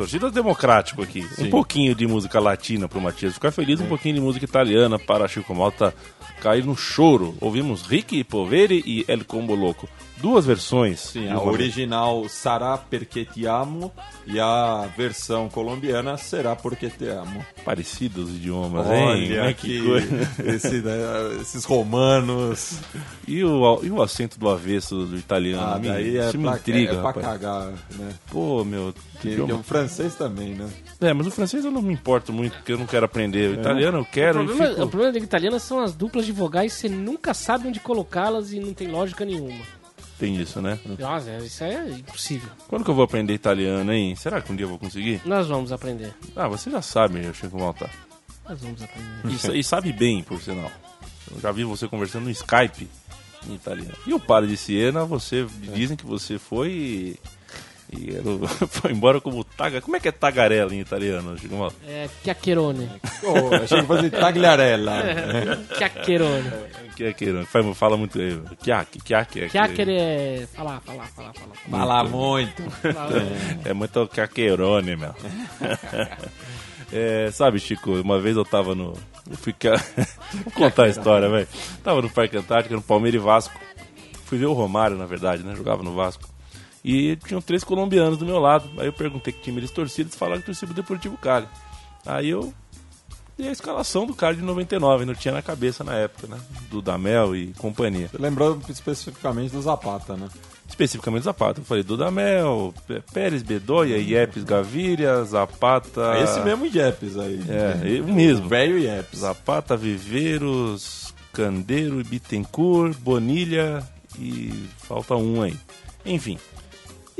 Torcidas 0.05 0.33
democrático 0.33 1.03
aqui. 1.03 1.27
Um 1.38 1.49
pouquinho 1.49 1.95
de 1.95 2.07
música 2.07 2.38
latina 2.38 2.87
pro 2.87 3.01
Matias 3.01 3.35
ficar 3.35 3.51
feliz, 3.51 3.81
um 3.81 3.87
pouquinho 3.87 4.17
de 4.17 4.21
música 4.21 4.45
italiana 4.45 4.99
para 4.99 5.27
Chico 5.27 5.55
Malta 5.55 5.95
cair 6.43 6.64
no 6.64 6.77
choro. 6.77 7.35
Ouvimos 7.40 7.83
Ricky 7.87 8.23
Poveri 8.23 8.83
e 8.87 9.05
El 9.09 9.25
Combo 9.25 9.55
Loco. 9.55 9.88
Duas 10.18 10.46
versões. 10.46 11.00
Sim, 11.00 11.29
a 11.29 11.40
original 11.42 12.27
Sará 12.29 12.79
Porque 12.79 13.24
Te 13.24 13.46
Amo 13.46 13.93
e 14.26 14.39
a 14.41 14.89
versão 14.97 15.49
colombiana 15.49 16.16
Será 16.16 16.57
Porque 16.57 16.89
Te 16.89 17.07
Amo. 17.09 17.45
Parecidos 17.64 18.30
os 18.30 18.36
idiomas, 18.36 18.86
hein? 18.91 19.05
Olha 19.07 19.43
Né, 19.45 19.53
que, 19.55 19.82
coisa. 19.82 20.07
esse, 20.47 20.80
né, 20.80 20.97
esses 21.41 21.64
romanos. 21.64 22.78
E 23.26 23.43
o, 23.45 23.80
e 23.82 23.91
o 23.91 24.01
acento 24.03 24.39
do 24.39 24.49
avesso 24.49 25.05
do 25.05 25.16
italiano? 25.16 25.74
Ah, 25.74 25.78
me- 25.78 25.89
daí 25.89 26.16
é 26.16 26.30
pra, 26.30 26.57
intriga, 26.57 26.93
é 26.95 27.01
pra 27.03 27.12
cagar, 27.12 27.66
né? 27.99 28.14
Pô, 28.30 28.64
meu. 28.64 28.95
Que, 29.20 29.28
idioma- 29.30 29.47
que 29.55 29.61
o 29.61 29.62
francês 29.62 30.14
também, 30.14 30.55
né? 30.55 30.68
É, 31.01 31.12
mas 31.12 31.26
o 31.26 31.30
francês 31.30 31.64
eu 31.64 31.70
não 31.70 31.82
me 31.82 31.93
importo 31.93 32.32
muito, 32.32 32.55
porque 32.57 32.72
eu 32.72 32.78
não 32.78 32.86
quero 32.86 33.05
aprender. 33.05 33.51
O 33.51 33.61
italiano 33.61 33.99
eu 33.99 34.03
O 34.03 34.07
quero 34.07 34.43
e 34.43 34.47
problema, 34.47 34.70
fico... 34.70 34.82
o 34.84 34.89
problema 34.89 35.12
da 35.12 35.18
língua 35.18 35.26
italiana 35.26 35.59
são 35.59 35.80
as 35.80 35.93
duplas 35.95 36.24
de 36.24 36.32
vogais, 36.32 36.72
você 36.72 36.89
nunca 36.89 37.34
sabe 37.34 37.68
onde 37.68 37.80
colocá-las 37.80 38.53
e 38.53 38.61
não 38.61 38.72
tem 38.72 38.89
lógica 38.89 39.24
nenhuma. 39.24 39.62
Tem 40.19 40.37
isso, 40.41 40.62
né? 40.62 40.79
Nossa, 40.99 41.37
isso 41.39 41.65
é 41.65 41.89
impossível. 41.91 42.49
Quando 42.69 42.85
que 42.85 42.91
eu 42.91 42.95
vou 42.95 43.05
aprender 43.05 43.35
italiano, 43.35 43.93
hein? 43.93 44.15
Será 44.15 44.41
que 44.41 44.53
um 44.53 44.57
dia 44.57 44.65
eu 44.65 44.69
vou 44.71 44.79
conseguir? 44.79 45.21
Nós 45.25 45.49
vamos 45.49 45.73
aprender. 45.73 46.15
Ah, 46.37 46.47
você 46.49 46.71
já 46.71 46.81
sabe, 46.81 47.21
Chico 47.35 47.59
Malta. 47.59 47.91
Nós 48.49 48.61
vamos 48.61 48.83
aprender. 48.83 49.35
E, 49.35 49.39
sa- 49.39 49.55
e 49.55 49.65
sabe 49.65 49.93
bem, 49.93 50.23
por 50.23 50.41
sinal. 50.41 50.71
Eu 51.35 51.41
já 51.41 51.51
vi 51.51 51.65
você 51.65 51.89
conversando 51.89 52.25
no 52.25 52.31
Skype 52.31 52.89
em 53.49 53.55
italiano. 53.55 53.95
E 54.07 54.15
o 54.15 54.21
padre 54.21 54.49
de 54.51 54.57
Siena, 54.57 55.05
você 55.05 55.47
dizem 55.75 55.97
que 55.97 56.07
você 56.07 56.39
foi 56.39 57.17
e, 57.97 58.20
foi 58.68 58.92
embora 58.92 59.20
como 59.20 59.42
taga. 59.45 59.80
Como 59.80 59.97
é 59.97 60.01
que 60.01 60.09
é 60.09 60.12
tagarela 60.12 60.74
em 60.74 60.80
italiano? 60.80 61.36
É, 61.86 62.09
chiacchierone. 62.22 62.90
Oh, 63.22 63.55
achei 63.55 63.80
que 63.80 63.86
fosse 63.86 64.11
tagliarella. 64.11 65.03
Chiacchierone. 65.78 66.51
É 67.01 67.12
que 67.12 67.45
fala, 67.47 67.74
fala 67.74 67.97
muito 67.97 68.18
aí. 68.20 68.40
Chiacchi, 68.62 68.99
chiacchi. 69.05 69.40
é 69.40 69.45
que- 69.45 69.51
Chiacchiere 69.51 69.97
é 69.97 70.47
falar, 70.53 70.80
falar, 70.80 71.07
falar, 71.09 71.32
falar. 71.34 71.55
Fala 71.70 72.05
muito. 72.05 72.62
É 73.64 73.72
muito 73.72 74.11
chiacchierone, 74.12 74.97
meu. 74.97 75.14
É, 76.92 77.30
sabe, 77.32 77.59
Chico, 77.59 77.92
uma 78.01 78.20
vez 78.20 78.36
eu 78.36 78.45
tava 78.45 78.74
no. 78.74 78.92
Eu 79.28 79.36
fui. 79.36 79.55
Vou 80.45 80.53
contar 80.53 80.84
a 80.84 80.88
história, 80.88 81.28
velho. 81.28 81.49
Tava 81.82 82.01
no 82.01 82.09
Parque 82.11 82.36
Antártico, 82.36 82.74
no 82.74 82.82
Palmeiras 82.82 83.20
e 83.20 83.24
Vasco. 83.24 83.59
Fui 84.26 84.38
ver 84.38 84.47
o 84.47 84.53
Romário, 84.53 84.97
na 84.97 85.07
verdade, 85.07 85.42
né? 85.42 85.55
Jogava 85.57 85.82
no 85.82 85.92
Vasco. 85.95 86.28
E 86.85 87.16
tinham 87.16 87.41
três 87.41 87.64
colombianos 87.64 88.18
do 88.18 88.26
meu 88.26 88.39
lado. 88.39 88.68
Aí 88.78 88.87
eu 88.87 88.93
perguntei 88.93 89.32
que 89.32 89.41
time 89.41 89.59
eles 89.59 89.70
torciam, 89.70 90.05
eles 90.05 90.14
falaram 90.14 90.41
que 90.41 90.47
torcia 90.47 90.68
pro 90.68 90.74
Deportivo 90.74 91.16
Cali. 91.16 91.49
Aí 92.05 92.28
eu 92.28 92.53
dei 93.39 93.49
a 93.49 93.53
escalação 93.53 94.07
do 94.07 94.14
cara 94.14 94.35
de 94.35 94.43
99, 94.43 95.07
não 95.07 95.14
tinha 95.14 95.32
na 95.32 95.43
cabeça 95.43 95.82
na 95.82 95.95
época, 95.95 96.26
né? 96.26 96.39
Do 96.70 96.82
Damel 96.82 97.35
e 97.35 97.55
companhia. 97.55 98.09
Você 98.09 98.18
lembrou 98.18 98.61
especificamente 98.68 99.53
do 99.53 99.62
Zapata, 99.62 100.16
né? 100.16 100.28
Especificamente 100.68 101.24
Zapata. 101.24 101.61
Eu 101.61 101.64
falei 101.64 101.82
Dudamel, 101.82 102.74
Pérez 103.12 103.43
Bedoya, 103.43 103.97
Iepes 103.97 104.45
Gaviria, 104.45 105.22
Zapata. 105.24 106.14
É 106.16 106.24
esse 106.24 106.41
mesmo 106.41 106.66
Iepes 106.66 107.18
aí. 107.18 107.41
É, 107.49 108.01
o 108.01 108.12
mesmo. 108.12 108.47
O 108.47 108.49
velho 108.49 108.78
Iepes. 108.78 109.20
Zapata, 109.20 109.76
Viveiros, 109.76 111.14
Candeiro, 111.32 112.03
Bittencourt, 112.05 112.97
Bonilha 112.99 113.82
e 114.18 114.68
falta 114.78 115.14
um 115.14 115.43
aí. 115.43 115.57
Enfim. 116.05 116.39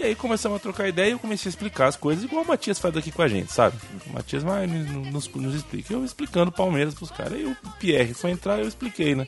E 0.05 0.09
aí 0.09 0.15
começamos 0.15 0.59
a 0.59 0.61
trocar 0.61 0.87
ideia 0.87 1.09
e 1.09 1.13
eu 1.13 1.19
comecei 1.19 1.49
a 1.49 1.51
explicar 1.51 1.87
as 1.87 1.97
coisas 1.97 2.25
igual 2.25 2.45
o 2.45 2.47
Matias 2.47 2.79
faz 2.79 2.95
aqui 2.95 3.11
com 3.11 3.23
a 3.23 3.27
gente, 3.27 3.51
sabe? 3.51 3.75
O 4.07 4.13
Matias 4.13 4.43
vai 4.43 4.67
nos, 4.67 5.27
nos, 5.35 5.55
explica. 5.55 5.95
Eu 5.95 6.05
explicando 6.05 6.53
Palmeiras 6.53 6.93
pros 6.93 7.11
caras. 7.11 7.33
Aí 7.33 7.47
o 7.47 7.57
Pierre 7.79 8.13
foi 8.13 8.33
entrar, 8.33 8.59
eu 8.59 8.69
expliquei, 8.69 9.15
né? 9.15 9.27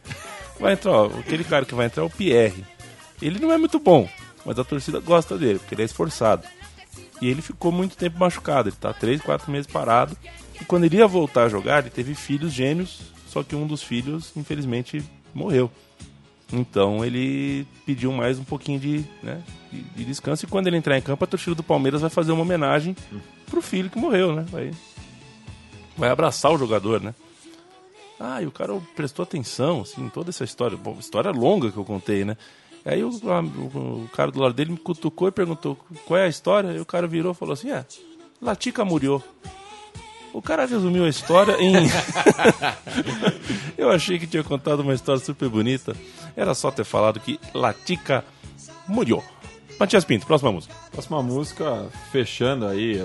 Vai 0.61 0.74
entrar, 0.74 0.93
ó, 0.93 1.07
aquele 1.07 1.45
cara 1.45 1.64
que 1.64 1.74
vai 1.74 1.87
entrar 1.87 2.03
é 2.03 2.07
o 2.07 2.11
Pierre. 2.11 2.62
Ele 3.22 3.39
não 3.39 3.51
é 3.51 3.57
muito 3.57 3.79
bom, 3.79 4.07
mas 4.45 4.59
a 4.59 4.64
torcida 4.64 5.01
gosta 5.01 5.39
dele, 5.39 5.59
porque 5.59 5.74
ele 5.74 5.81
é 5.81 5.87
esforçado. 5.87 6.47
E 7.22 7.31
ele 7.31 7.41
ficou 7.41 7.72
muito 7.72 7.97
tempo 7.97 8.18
machucado, 8.18 8.68
ele 8.68 8.77
tá 8.79 8.93
3, 8.93 9.22
4 9.22 9.51
meses 9.51 9.66
parado. 9.66 10.14
E 10.61 10.64
quando 10.66 10.85
ele 10.85 10.99
ia 10.99 11.07
voltar 11.07 11.45
a 11.45 11.49
jogar, 11.49 11.79
ele 11.79 11.91
teve 11.91 12.14
filhos 12.14 12.53
gêmeos, 12.53 13.01
só 13.29 13.43
que 13.43 13.57
um 13.57 13.66
dos 13.66 13.83
filhos, 13.83 14.31
infelizmente, 14.37 15.03
morreu. 15.33 15.72
Então 16.53 17.05
ele 17.05 17.66
pediu 17.84 18.12
mais 18.12 18.38
um 18.38 18.44
pouquinho 18.44 18.78
de, 18.78 19.05
né, 19.22 19.42
de, 19.72 19.82
de 19.82 20.05
descanso. 20.05 20.44
E 20.44 20.49
quando 20.49 20.68
ele 20.68 20.76
entrar 20.76 20.97
em 20.97 21.03
campo, 21.03 21.24
a 21.24 21.26
torcida 21.26 21.55
do 21.55 21.62
Palmeiras 21.62 22.01
vai 22.01 22.11
fazer 22.11 22.32
uma 22.32 22.42
homenagem 22.42 22.97
pro 23.47 23.61
filho 23.61 23.90
que 23.90 23.99
morreu, 23.99 24.34
né? 24.34 24.44
Vai, 24.49 24.70
vai 25.97 26.11
abraçar 26.11 26.53
o 26.53 26.59
jogador, 26.59 27.01
né? 27.01 27.14
Ah, 28.18 28.40
e 28.40 28.47
o 28.47 28.53
cara 28.53 28.80
prestou 28.94 29.22
atenção, 29.22 29.82
assim, 29.82 30.09
toda 30.09 30.30
essa 30.30 30.44
história. 30.44 30.76
Bom, 30.76 30.97
história 30.99 31.30
longa 31.30 31.70
que 31.70 31.76
eu 31.76 31.84
contei, 31.84 32.24
né? 32.24 32.36
Aí 32.84 33.03
o, 33.03 33.11
o 33.11 34.09
cara 34.12 34.30
do 34.30 34.40
lado 34.40 34.55
dele 34.55 34.70
me 34.70 34.78
cutucou 34.78 35.28
e 35.28 35.32
perguntou 35.32 35.76
qual 36.07 36.18
é 36.18 36.24
a 36.24 36.28
história. 36.28 36.70
E 36.70 36.80
o 36.80 36.86
cara 36.86 37.07
virou 37.07 37.32
e 37.32 37.34
falou 37.34 37.53
assim: 37.53 37.70
É, 37.70 37.84
Latica 38.40 38.84
murió. 38.84 39.20
O 40.37 40.43
cara 40.43 40.66
resumiu 40.66 41.07
a 41.07 41.09
história 41.09 41.57
em. 41.59 41.72
eu 43.78 43.91
achei 43.91 44.18
que 44.18 44.26
tinha 44.26 44.45
contado 44.45 44.80
uma 44.80 44.93
história 44.93 45.18
super 45.18 45.49
bonita. 45.49 45.97
Era 46.37 46.53
só 46.53 46.70
ter 46.70 46.84
falado 46.84 47.18
que 47.18 47.41
Latica 47.55 48.22
murió. 48.87 49.22
Matias 49.80 50.05
Pinto, 50.05 50.26
próxima 50.26 50.53
música. 50.53 50.74
Próxima 50.93 51.22
música, 51.22 51.89
fechando 52.12 52.66
aí 52.66 53.01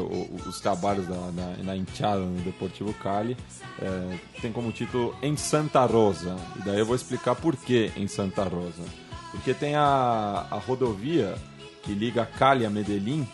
os 0.46 0.60
trabalhos 0.60 1.08
da, 1.08 1.16
da, 1.16 1.64
na 1.64 1.78
Inchada 1.78 2.20
no 2.20 2.42
Deportivo 2.42 2.94
Cali, 2.96 3.38
é, 3.82 4.18
tem 4.42 4.52
como 4.52 4.70
título 4.74 5.16
Em 5.22 5.38
Santa 5.38 5.86
Rosa. 5.86 6.36
E 6.58 6.66
daí 6.66 6.80
eu 6.80 6.86
vou 6.86 6.98
explicar 6.98 7.36
por 7.36 7.56
que 7.56 7.94
em 7.96 8.10
Santa 8.10 8.44
Rosa. 8.44 8.84
Porque 9.32 9.54
tem 9.54 9.76
a, 9.76 10.48
a 10.52 10.58
rodovia 10.58 11.36
que 11.84 11.94
liga 11.94 12.26
Cali 12.26 12.66
a 12.66 12.70
Medellín, 12.70 13.26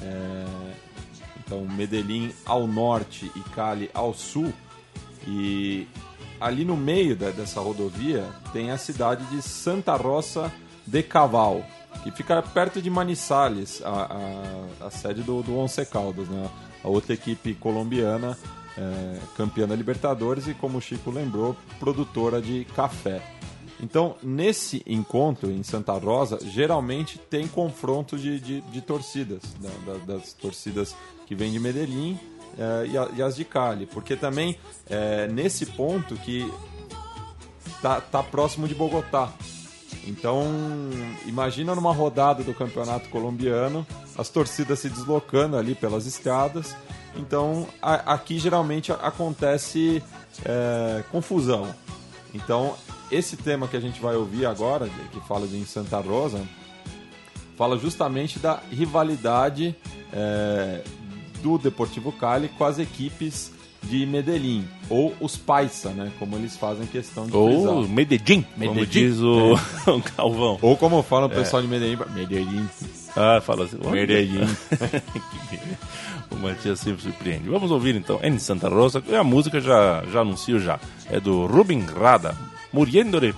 é, 0.00 0.44
então 1.52 1.66
Medellín 1.74 2.32
ao 2.46 2.66
norte 2.66 3.30
e 3.36 3.40
Cali 3.54 3.90
ao 3.92 4.14
sul, 4.14 4.52
e 5.26 5.86
ali 6.40 6.64
no 6.64 6.76
meio 6.76 7.14
da- 7.14 7.30
dessa 7.30 7.60
rodovia 7.60 8.26
tem 8.52 8.70
a 8.70 8.78
cidade 8.78 9.24
de 9.26 9.42
Santa 9.42 9.94
Rosa 9.94 10.50
de 10.86 11.02
Caval, 11.02 11.64
que 12.02 12.10
fica 12.10 12.42
perto 12.42 12.80
de 12.80 12.88
Manizales, 12.90 13.82
a, 13.84 13.88
a- 14.80 14.86
a 14.86 14.90
sede 14.90 15.22
do, 15.22 15.42
do 15.42 15.56
Once 15.56 15.84
Caldas, 15.86 16.28
né? 16.28 16.48
a 16.82 16.88
outra 16.88 17.12
equipe 17.14 17.54
colombiana, 17.54 18.36
é, 18.76 19.18
campeã 19.36 19.68
da 19.68 19.76
Libertadores 19.76 20.48
e, 20.48 20.54
como 20.54 20.78
o 20.78 20.80
Chico 20.80 21.10
lembrou, 21.10 21.54
produtora 21.78 22.40
de 22.40 22.64
café. 22.74 23.22
Então, 23.82 24.14
nesse 24.22 24.80
encontro 24.86 25.50
em 25.50 25.62
Santa 25.64 25.92
Rosa, 25.94 26.38
geralmente 26.40 27.18
tem 27.18 27.48
confronto 27.48 28.16
de, 28.16 28.38
de, 28.38 28.60
de 28.60 28.80
torcidas, 28.80 29.42
da- 29.60 29.92
da- 29.94 30.14
das 30.14 30.32
torcidas 30.34 30.94
que 31.26 31.34
vêm 31.34 31.50
de 31.50 31.58
Medellín 31.58 32.16
eh, 32.56 32.90
e, 33.16 33.22
as 33.22 33.34
de 33.34 33.44
Cali, 33.44 33.86
porque 33.86 34.14
também 34.14 34.56
é 34.88 35.26
nesse 35.26 35.66
ponto 35.66 36.14
que 36.14 36.48
tá, 37.82 38.00
tá 38.00 38.22
próximo 38.22 38.68
de 38.68 38.74
Bogotá. 38.74 39.32
Então, 40.06 40.44
imagina 41.26 41.74
numa 41.74 41.92
rodada 41.92 42.42
do 42.42 42.54
campeonato 42.54 43.08
colombiano, 43.08 43.86
as 44.16 44.28
torcidas 44.28 44.78
se 44.78 44.88
deslocando 44.88 45.56
ali 45.56 45.74
pelas 45.74 46.06
estradas. 46.06 46.74
Então, 47.16 47.66
a- 47.80 48.14
aqui 48.14 48.38
geralmente 48.38 48.92
acontece 48.92 50.02
é, 50.44 51.02
confusão. 51.10 51.74
Então, 52.34 52.74
esse 53.12 53.36
tema 53.36 53.68
que 53.68 53.76
a 53.76 53.80
gente 53.80 54.00
vai 54.00 54.16
ouvir 54.16 54.46
agora, 54.46 54.88
que 55.12 55.20
fala 55.28 55.46
de 55.46 55.64
Santa 55.66 56.00
Rosa, 56.00 56.42
fala 57.56 57.78
justamente 57.78 58.38
da 58.38 58.60
rivalidade 58.70 59.76
é, 60.12 60.82
do 61.42 61.58
Deportivo 61.58 62.10
Cali 62.10 62.48
com 62.48 62.64
as 62.64 62.78
equipes 62.78 63.52
de 63.82 64.06
Medellín, 64.06 64.64
ou 64.88 65.12
os 65.20 65.36
Paisa, 65.36 65.90
né? 65.90 66.10
Como 66.18 66.36
eles 66.36 66.56
fazem 66.56 66.86
questão 66.86 67.26
de 67.26 67.36
Ou 67.36 67.48
frisar. 67.48 67.88
Medellín, 67.88 68.42
como 68.42 68.74
Medellín. 68.74 68.88
diz 68.88 69.20
o, 69.20 69.54
o 69.90 70.02
Calvão. 70.16 70.58
Ou 70.62 70.76
como 70.76 71.02
fala 71.02 71.26
o 71.26 71.30
pessoal 71.30 71.60
de 71.60 71.68
Medellín, 71.68 71.98
Medellín. 72.14 72.68
Ah, 73.16 73.40
fala 73.40 73.64
assim. 73.64 73.78
Medellín. 73.90 74.46
O 76.30 76.36
Matias 76.36 76.80
sempre 76.80 77.02
surpreende. 77.02 77.50
Vamos 77.50 77.70
ouvir 77.70 77.94
então 77.94 78.18
Em 78.22 78.38
Santa 78.38 78.66
Rosa. 78.66 79.02
E 79.06 79.14
a 79.14 79.22
música 79.22 79.60
já, 79.60 80.02
já 80.10 80.20
anuncio 80.22 80.58
já. 80.58 80.80
É 81.10 81.20
do 81.20 81.44
Rubin 81.44 81.84
Rada. 81.84 82.34
Muriendo 82.72 83.20
de, 83.20 83.34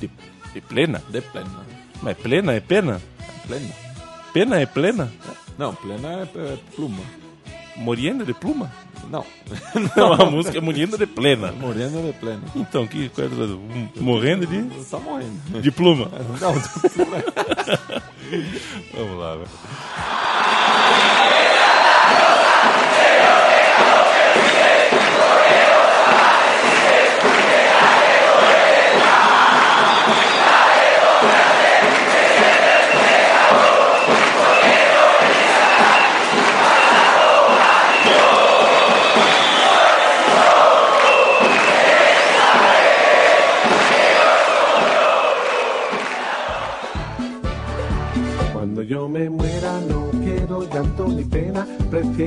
de, 0.00 0.10
de 0.54 0.60
plena. 0.60 1.02
De 1.08 1.20
plena. 1.20 1.66
Mas 2.02 2.16
é 2.18 2.22
plena 2.22 2.52
é 2.52 2.60
pena? 2.60 3.00
Plena? 3.46 3.74
Pena 4.32 4.60
é 4.60 4.66
plena? 4.66 5.12
Não, 5.58 5.74
plena 5.74 6.08
é, 6.08 6.22
é 6.22 6.58
pluma. 6.74 7.02
Moriendo 7.76 8.24
de 8.24 8.32
pluma? 8.34 8.70
Não. 9.10 9.24
Não, 9.96 10.12
a 10.12 10.24
música 10.30 10.58
é 10.58 10.60
Moriendo 10.60 10.98
de 10.98 11.06
plena. 11.06 11.52
Morena 11.52 12.00
de 12.02 12.12
plena. 12.14 12.42
Então, 12.54 12.86
que 12.86 13.08
coisa. 13.10 13.58
Morrendo 13.96 14.46
de, 14.46 14.62
Tá 14.84 14.98
morrendo. 14.98 15.60
de 15.60 15.70
pluma. 15.70 16.10
Não, 16.40 16.52
Vamos 18.94 19.18
lá, 19.18 19.36
velho. 19.36 19.48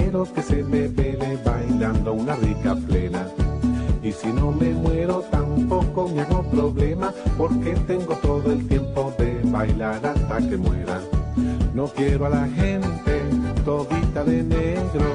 Prefiero 0.10 0.34
que 0.34 0.42
se 0.42 0.64
me 0.64 0.88
vele 0.88 1.38
bailando 1.46 2.14
una 2.14 2.36
rica 2.36 2.76
plena. 2.88 3.28
Y 4.02 4.12
si 4.12 4.28
no 4.28 4.52
me 4.52 4.70
muero 4.70 5.24
tampoco 5.30 6.08
me 6.10 6.22
hago 6.22 6.44
problema, 6.44 7.14
porque 7.38 7.76
tengo 7.88 8.16
todo 8.16 8.52
el 8.52 8.68
tiempo 8.68 9.14
de 9.20 9.42
bailar 9.46 10.04
hasta 10.06 10.38
que 10.38 10.58
muera. 10.58 11.02
No 11.74 11.88
quiero 11.88 12.26
a 12.26 12.30
la 12.30 12.48
gente 12.48 13.22
todita 13.64 14.24
de 14.24 14.42
negro, 14.44 15.06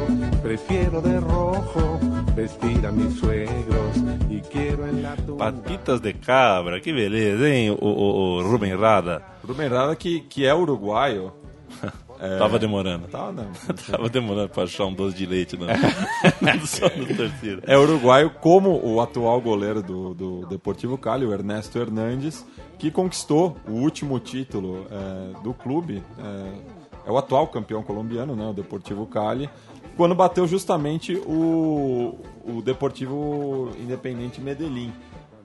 prefiero 0.43 1.01
de 1.01 1.19
rojo, 1.19 1.99
vestir 2.37 2.87
a 2.87 2.93
mis 2.93 3.19
suegros 3.19 3.97
y 4.31 4.41
quiero 4.43 4.87
en 4.87 5.03
la 5.03 5.17
tumba. 5.17 5.51
Patitas 5.51 6.01
de 6.03 6.15
cabra, 6.15 6.81
que 6.81 6.93
beleza, 6.93 7.49
hein, 7.49 7.77
o, 7.81 7.89
o, 7.89 8.37
o 8.37 8.43
Rubem 8.43 8.77
Rada? 8.77 9.23
Rubem 9.43 9.69
Rada, 9.69 9.97
que, 9.97 10.21
que 10.21 10.47
é 10.47 10.55
uruguaio. 10.55 11.44
É, 12.19 12.39
Tava 12.39 12.59
demorando. 12.59 13.09
Tava, 13.09 13.33
não. 13.33 13.53
Tava 13.91 14.09
demorando 14.09 14.49
pra 14.49 14.65
achar 14.65 14.87
um 14.87 14.95
doce 14.95 15.17
de 15.17 15.27
leite 15.27 15.57
no, 15.57 15.67
só 16.67 16.89
no 16.97 17.07
torcida. 17.07 17.62
É 17.67 17.77
uruguaio 17.77 18.31
como 18.31 18.81
o 18.85 19.01
atual 19.01 19.41
goleiro 19.41 19.83
do, 19.83 20.15
do 20.15 20.47
Deportivo 20.47 20.97
Cali, 20.97 21.27
o 21.27 21.33
Ernesto 21.33 21.79
Hernandes, 21.79 22.47
que 22.79 22.91
conquistou 22.91 23.57
o 23.69 23.73
último 23.73 24.19
título 24.19 24.87
é, 24.91 25.43
do 25.43 25.53
clube. 25.53 26.03
É, 26.19 26.85
é 27.07 27.11
o 27.11 27.19
atual 27.19 27.47
campeão 27.49 27.83
colombiano, 27.83 28.35
né, 28.35 28.47
o 28.47 28.53
Deportivo 28.53 29.07
Cali, 29.07 29.51
quando 29.97 30.15
bateu 30.15 30.47
justamente 30.47 31.15
o, 31.15 32.19
o 32.45 32.62
Deportivo 32.62 33.71
Independente 33.79 34.41
Medellín. 34.41 34.93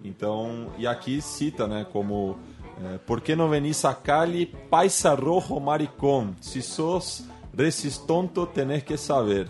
Então, 0.03 0.67
e 0.77 0.87
aqui 0.87 1.21
cita, 1.21 1.67
né, 1.67 1.85
como 1.91 2.37
é, 2.83 2.97
Por 2.99 3.21
que 3.21 3.35
não 3.35 3.49
venís 3.49 3.83
a 3.85 3.93
Cali, 3.93 4.45
paisa 4.69 5.13
rojo 5.13 5.59
maricón? 5.59 6.33
Se 6.41 6.61
sos 6.61 7.25
resistonto, 7.55 8.45
tenés 8.45 8.83
que 8.83 8.97
saber. 8.97 9.49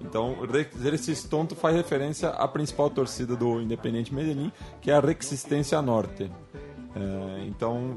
Então, 0.00 0.36
Re- 0.50 0.68
Resistonto 0.90 1.54
faz 1.54 1.76
referência 1.76 2.30
à 2.30 2.48
principal 2.48 2.90
torcida 2.90 3.36
do 3.36 3.60
Independente 3.60 4.12
Medellín, 4.12 4.50
que 4.80 4.90
é 4.90 4.94
a 4.94 5.00
Resistência 5.00 5.80
Norte. 5.80 6.30
É, 6.94 7.44
então, 7.46 7.96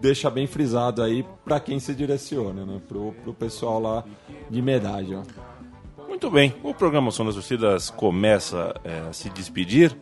deixa 0.00 0.30
bem 0.30 0.46
frisado 0.46 1.02
aí 1.02 1.26
para 1.44 1.58
quem 1.58 1.80
se 1.80 1.94
direciona, 1.94 2.64
né? 2.64 2.80
Pro 2.88 3.34
pessoal 3.38 3.80
lá 3.80 4.04
de 4.48 4.62
Medalha. 4.62 5.22
Muito 6.08 6.30
bem, 6.30 6.54
o 6.62 6.74
programa 6.74 7.10
Som 7.10 7.24
das 7.24 7.34
Torcidas 7.34 7.90
começa 7.90 8.74
é, 8.84 9.00
a 9.08 9.12
se 9.12 9.30
despedir. 9.30 9.96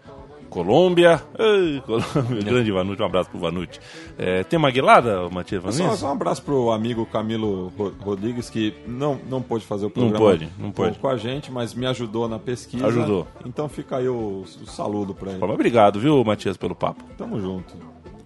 Colômbia, 0.50 1.22
Ei, 1.38 1.80
Colômbia, 1.86 2.42
grande 2.42 2.72
Vanucci, 2.72 3.02
um 3.02 3.06
abraço 3.06 3.30
pro 3.30 3.38
Vanucci. 3.38 3.78
É, 4.18 4.42
tem 4.44 4.58
uma 4.58 4.70
guilada, 4.70 5.28
Matias 5.30 5.62
Só, 5.62 5.70
Vanucci? 5.82 6.00
só 6.00 6.08
um 6.08 6.12
abraço 6.12 6.42
pro 6.42 6.70
amigo 6.70 7.04
Camilo 7.06 7.72
Ro- 7.76 7.92
Rodrigues, 8.00 8.48
que 8.50 8.74
não, 8.86 9.18
não 9.28 9.42
pôde 9.42 9.64
fazer 9.64 9.86
o 9.86 9.90
programa 9.90 10.18
pôde, 10.18 10.48
não 10.58 10.66
com- 10.72 10.82
pôde. 10.84 10.98
com 10.98 11.08
a 11.08 11.16
gente, 11.16 11.50
mas 11.52 11.74
me 11.74 11.86
ajudou 11.86 12.28
na 12.28 12.38
pesquisa. 12.38 12.86
Ajudou. 12.86 13.26
Então 13.46 13.68
fica 13.68 13.96
aí 13.98 14.08
o, 14.08 14.42
o 14.42 14.66
saludo 14.66 15.14
pra 15.14 15.32
ele. 15.32 15.44
Obrigado, 15.44 16.00
viu, 16.00 16.22
Matias, 16.24 16.56
pelo 16.56 16.74
papo. 16.74 17.04
Tamo 17.16 17.38
junto. 17.40 17.74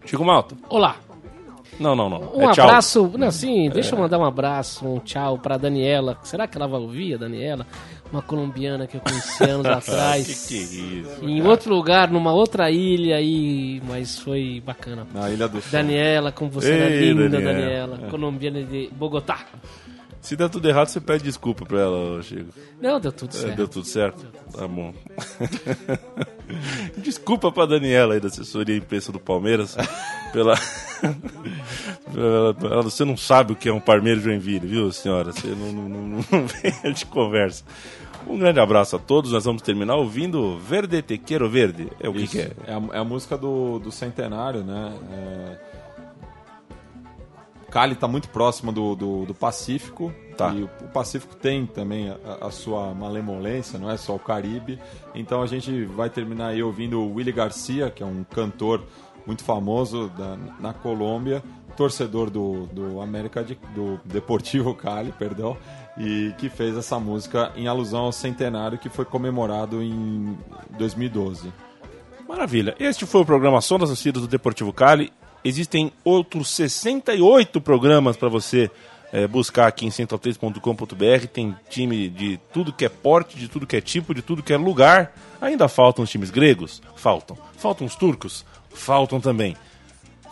Chico 0.04 0.24
Malta? 0.24 0.56
Olá. 0.68 0.96
Não, 1.80 1.96
não, 1.96 2.08
não. 2.10 2.30
Um 2.34 2.50
é 2.50 2.52
tchau. 2.52 2.66
abraço. 2.66 3.12
Não, 3.16 3.30
sim, 3.30 3.70
deixa 3.70 3.94
eu 3.94 3.98
mandar 3.98 4.18
um 4.18 4.24
abraço, 4.24 4.86
um 4.86 4.98
tchau 5.00 5.38
pra 5.38 5.56
Daniela. 5.56 6.18
Será 6.22 6.46
que 6.46 6.56
ela 6.56 6.68
vai 6.68 6.78
ouvir, 6.78 7.14
a 7.14 7.16
Daniela? 7.16 7.66
Uma 8.12 8.20
colombiana 8.20 8.86
que 8.86 8.98
eu 8.98 9.00
conheci 9.00 9.42
anos 9.42 9.64
atrás. 9.66 10.26
Que 10.26 10.48
que 10.48 10.54
é 10.54 10.62
isso? 10.62 11.24
Em 11.24 11.42
outro 11.42 11.74
lugar, 11.74 12.10
numa 12.10 12.32
outra 12.32 12.70
ilha 12.70 13.16
aí, 13.16 13.80
mas 13.88 14.18
foi 14.18 14.62
bacana. 14.64 15.06
Na 15.14 15.30
Ilha 15.30 15.48
do. 15.48 15.62
Daniela, 15.70 16.30
como 16.30 16.50
você 16.50 16.70
Ei, 16.72 17.12
linda, 17.12 17.40
Daniela. 17.40 17.52
Daniela. 17.96 18.10
Colombiana 18.10 18.62
de 18.62 18.90
Bogotá. 18.92 19.46
Se 20.22 20.36
der 20.36 20.48
tudo 20.48 20.68
errado, 20.68 20.86
você 20.86 21.00
pede 21.00 21.24
desculpa 21.24 21.66
pra 21.66 21.80
ela, 21.80 22.22
Chico. 22.22 22.46
Não, 22.80 23.00
deu 23.00 23.10
tudo 23.10 23.36
É, 23.36 23.40
certo. 23.40 23.56
deu 23.56 23.66
tudo 23.68 23.84
certo? 23.86 24.24
Tá 24.52 24.68
bom. 24.68 24.94
Desculpa 26.98 27.50
pra 27.50 27.66
Daniela 27.66 28.14
aí 28.14 28.20
da 28.20 28.28
assessoria 28.28 28.76
imprensa 28.76 29.10
do 29.10 29.18
Palmeiras 29.18 29.76
pela... 30.32 30.54
Você 32.84 33.04
não 33.04 33.16
sabe 33.16 33.52
o 33.52 33.56
que 33.56 33.68
é 33.68 33.72
um 33.72 33.80
Palmeiras 33.80 34.22
Joinville, 34.22 34.66
viu, 34.66 34.92
senhora? 34.92 35.32
Você 35.32 35.48
não, 35.48 35.72
não, 35.72 35.88
não, 35.88 36.06
não 36.08 36.22
vem 36.82 36.92
de 36.92 37.04
conversa. 37.06 37.64
Um 38.26 38.38
grande 38.38 38.60
abraço 38.60 38.94
a 38.94 38.98
todos. 39.00 39.32
Nós 39.32 39.44
vamos 39.44 39.62
terminar 39.62 39.96
ouvindo 39.96 40.56
Verde 40.58 41.02
Te 41.02 41.18
Quero 41.18 41.48
Verde. 41.50 41.88
É 41.98 42.08
o 42.08 42.12
que, 42.12 42.22
Isso. 42.22 42.32
que 42.32 42.42
é? 42.42 42.52
É 42.66 42.74
a, 42.74 42.82
é 42.92 42.98
a 42.98 43.04
música 43.04 43.36
do, 43.36 43.80
do 43.80 43.90
centenário, 43.90 44.62
né? 44.62 44.92
É... 45.10 45.81
Cali 47.72 47.94
está 47.94 48.06
muito 48.06 48.28
próxima 48.28 48.70
do, 48.70 48.94
do, 48.94 49.24
do 49.24 49.34
Pacífico. 49.34 50.12
Tá. 50.36 50.52
E 50.52 50.62
o, 50.62 50.70
o 50.82 50.88
Pacífico 50.88 51.34
tem 51.34 51.64
também 51.64 52.10
a, 52.10 52.46
a 52.46 52.50
sua 52.50 52.92
malemolência, 52.94 53.78
não 53.78 53.90
é 53.90 53.96
só 53.96 54.14
o 54.14 54.18
Caribe. 54.18 54.78
Então 55.14 55.42
a 55.42 55.46
gente 55.46 55.84
vai 55.86 56.10
terminar 56.10 56.48
aí 56.48 56.62
ouvindo 56.62 57.00
o 57.00 57.14
Willy 57.14 57.32
Garcia, 57.32 57.90
que 57.90 58.02
é 58.02 58.06
um 58.06 58.24
cantor 58.24 58.84
muito 59.26 59.42
famoso 59.42 60.10
da, 60.10 60.36
na 60.60 60.74
Colômbia, 60.74 61.42
torcedor 61.74 62.28
do, 62.28 62.66
do 62.66 63.00
América 63.00 63.42
de, 63.42 63.58
do 63.74 63.98
Deportivo 64.04 64.74
Cali, 64.74 65.12
perdão, 65.18 65.56
e 65.96 66.34
que 66.36 66.50
fez 66.50 66.76
essa 66.76 67.00
música 67.00 67.52
em 67.56 67.68
alusão 67.68 68.00
ao 68.02 68.12
centenário 68.12 68.78
que 68.78 68.90
foi 68.90 69.06
comemorado 69.06 69.82
em 69.82 70.36
2012. 70.78 71.50
Maravilha. 72.28 72.74
Este 72.78 73.06
foi 73.06 73.22
o 73.22 73.24
programa 73.24 73.60
Som 73.62 73.78
das 73.78 73.88
Torcidas 73.88 74.22
do 74.22 74.28
Deportivo 74.28 74.72
Cali. 74.72 75.10
Existem 75.44 75.92
outros 76.04 76.48
68 76.50 77.60
programas 77.60 78.16
para 78.16 78.28
você 78.28 78.70
eh, 79.12 79.26
buscar 79.26 79.66
aqui 79.66 79.84
em 79.86 79.90
central3.com.br. 79.90 81.26
Tem 81.32 81.54
time 81.68 82.08
de 82.08 82.38
tudo 82.52 82.72
que 82.72 82.84
é 82.84 82.88
porte, 82.88 83.36
de 83.36 83.48
tudo 83.48 83.66
que 83.66 83.76
é 83.76 83.80
tipo, 83.80 84.14
de 84.14 84.22
tudo 84.22 84.42
que 84.42 84.52
é 84.52 84.56
lugar. 84.56 85.12
Ainda 85.40 85.68
faltam 85.68 86.04
os 86.04 86.10
times 86.10 86.30
gregos? 86.30 86.80
Faltam. 86.94 87.36
Faltam 87.56 87.86
os 87.86 87.96
turcos? 87.96 88.44
Faltam 88.70 89.20
também. 89.20 89.56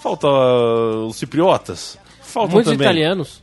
Falta 0.00 0.26
uh, 0.26 1.06
os 1.06 1.16
cipriotas? 1.16 1.98
Faltam 2.22 2.54
Muitos 2.54 2.72
também. 2.72 2.86
italianos. 2.86 3.42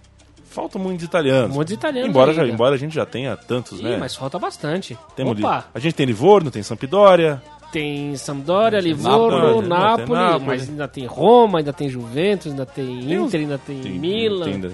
Faltam 0.49 0.81
muitos 0.81 1.05
italianos. 1.05 1.55
Muitos 1.55 1.71
italianos 1.71 2.09
Embora, 2.09 2.33
já, 2.33 2.47
embora 2.47 2.73
a 2.73 2.77
gente 2.79 2.95
já 2.95 3.05
tenha 3.05 3.37
tantos, 3.37 3.79
Ih, 3.79 3.83
né? 3.83 3.97
mas 3.97 4.15
falta 4.15 4.39
bastante. 4.39 4.97
Temos 5.15 5.37
Opa, 5.37 5.67
A 5.71 5.77
gente 5.77 5.93
tem 5.93 6.03
Livorno, 6.03 6.49
tem 6.49 6.63
Sampdoria. 6.63 7.39
Tem 7.71 8.15
Sampdoria, 8.15 8.79
Livorno, 8.79 9.61
Nápoles, 9.61 9.67
Nápoles, 9.69 10.05
tem 10.07 10.15
Nápoles. 10.15 10.45
mas 10.47 10.69
ainda 10.69 10.87
tem 10.87 11.05
Roma, 11.05 11.59
ainda 11.59 11.73
tem 11.73 11.89
Juventus, 11.89 12.47
ainda 12.51 12.65
tem 12.65 12.85
Tem 12.85 13.13
Inter, 13.13 13.39
ainda 13.41 13.57
tem, 13.57 13.81
Tem, 13.81 13.91
Milan. 13.99 14.45
tem, 14.45 14.61
tem, 14.61 14.71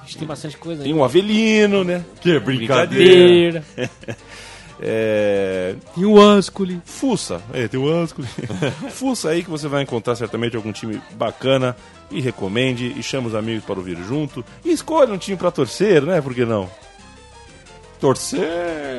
A 0.00 0.04
gente 0.04 0.18
tem 0.18 0.28
bastante 0.28 0.56
coisa 0.56 0.82
tem 0.82 0.92
aí. 0.92 0.98
o 0.98 1.04
Avelino, 1.04 1.84
né? 1.84 2.04
Que 2.20 2.38
Beira. 2.40 3.64
É... 4.84 5.76
E 5.96 6.04
o 6.04 6.20
Ascoli. 6.20 6.80
Fuça, 6.84 7.40
é, 7.52 7.68
tem 7.68 7.78
o 7.78 8.02
Ascoli. 8.02 8.26
Fuça 8.90 9.28
aí 9.30 9.44
que 9.44 9.50
você 9.50 9.68
vai 9.68 9.82
encontrar 9.82 10.16
certamente 10.16 10.56
algum 10.56 10.72
time 10.72 11.00
bacana 11.12 11.76
e 12.10 12.20
recomende 12.20 12.92
e 12.98 13.02
chama 13.02 13.28
os 13.28 13.34
amigos 13.34 13.64
para 13.64 13.76
ouvir 13.76 13.96
junto. 14.08 14.44
E 14.64 14.72
escolha 14.72 15.14
um 15.14 15.18
time 15.18 15.36
para 15.36 15.52
torcer, 15.52 16.02
né? 16.02 16.20
Por 16.20 16.34
que 16.34 16.44
não? 16.44 16.68
Torcer 18.02 18.98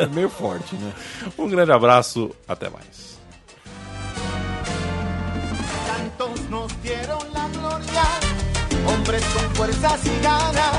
é 0.00 0.06
meio 0.06 0.30
forte, 0.30 0.76
né? 0.76 0.92
Um 1.36 1.48
grande 1.48 1.72
abraço, 1.72 2.30
até 2.46 2.70
mais. 2.70 3.18
Tantos 5.88 6.48
nos 6.48 6.72
dieron 6.80 7.18
la 7.34 7.48
gloria, 7.48 8.06
hombres 8.86 9.24
con 9.34 9.52
fuerzas 9.56 10.00
y 10.06 10.22
ganas. 10.22 10.76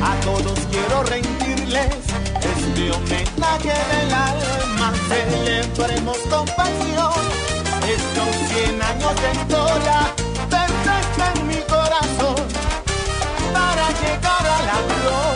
A 0.00 0.20
todos 0.24 0.56
quiero 0.70 1.02
rendirles 1.02 1.96
este 2.38 2.92
homenaje 2.92 3.74
del 3.90 4.14
alma. 4.14 4.92
Celebremos 5.08 6.18
con 6.30 6.46
pasión 6.46 7.22
estos 7.88 8.30
100 8.54 8.82
años 8.82 9.14
de 9.20 9.32
historia. 9.32 9.98
Perfecta 10.48 11.32
en 11.34 11.46
mi 11.48 11.60
corazón 11.62 12.36
para 13.52 13.88
llegar 14.00 14.46
a 14.46 14.62
la 14.62 14.78
gloria. 14.86 15.33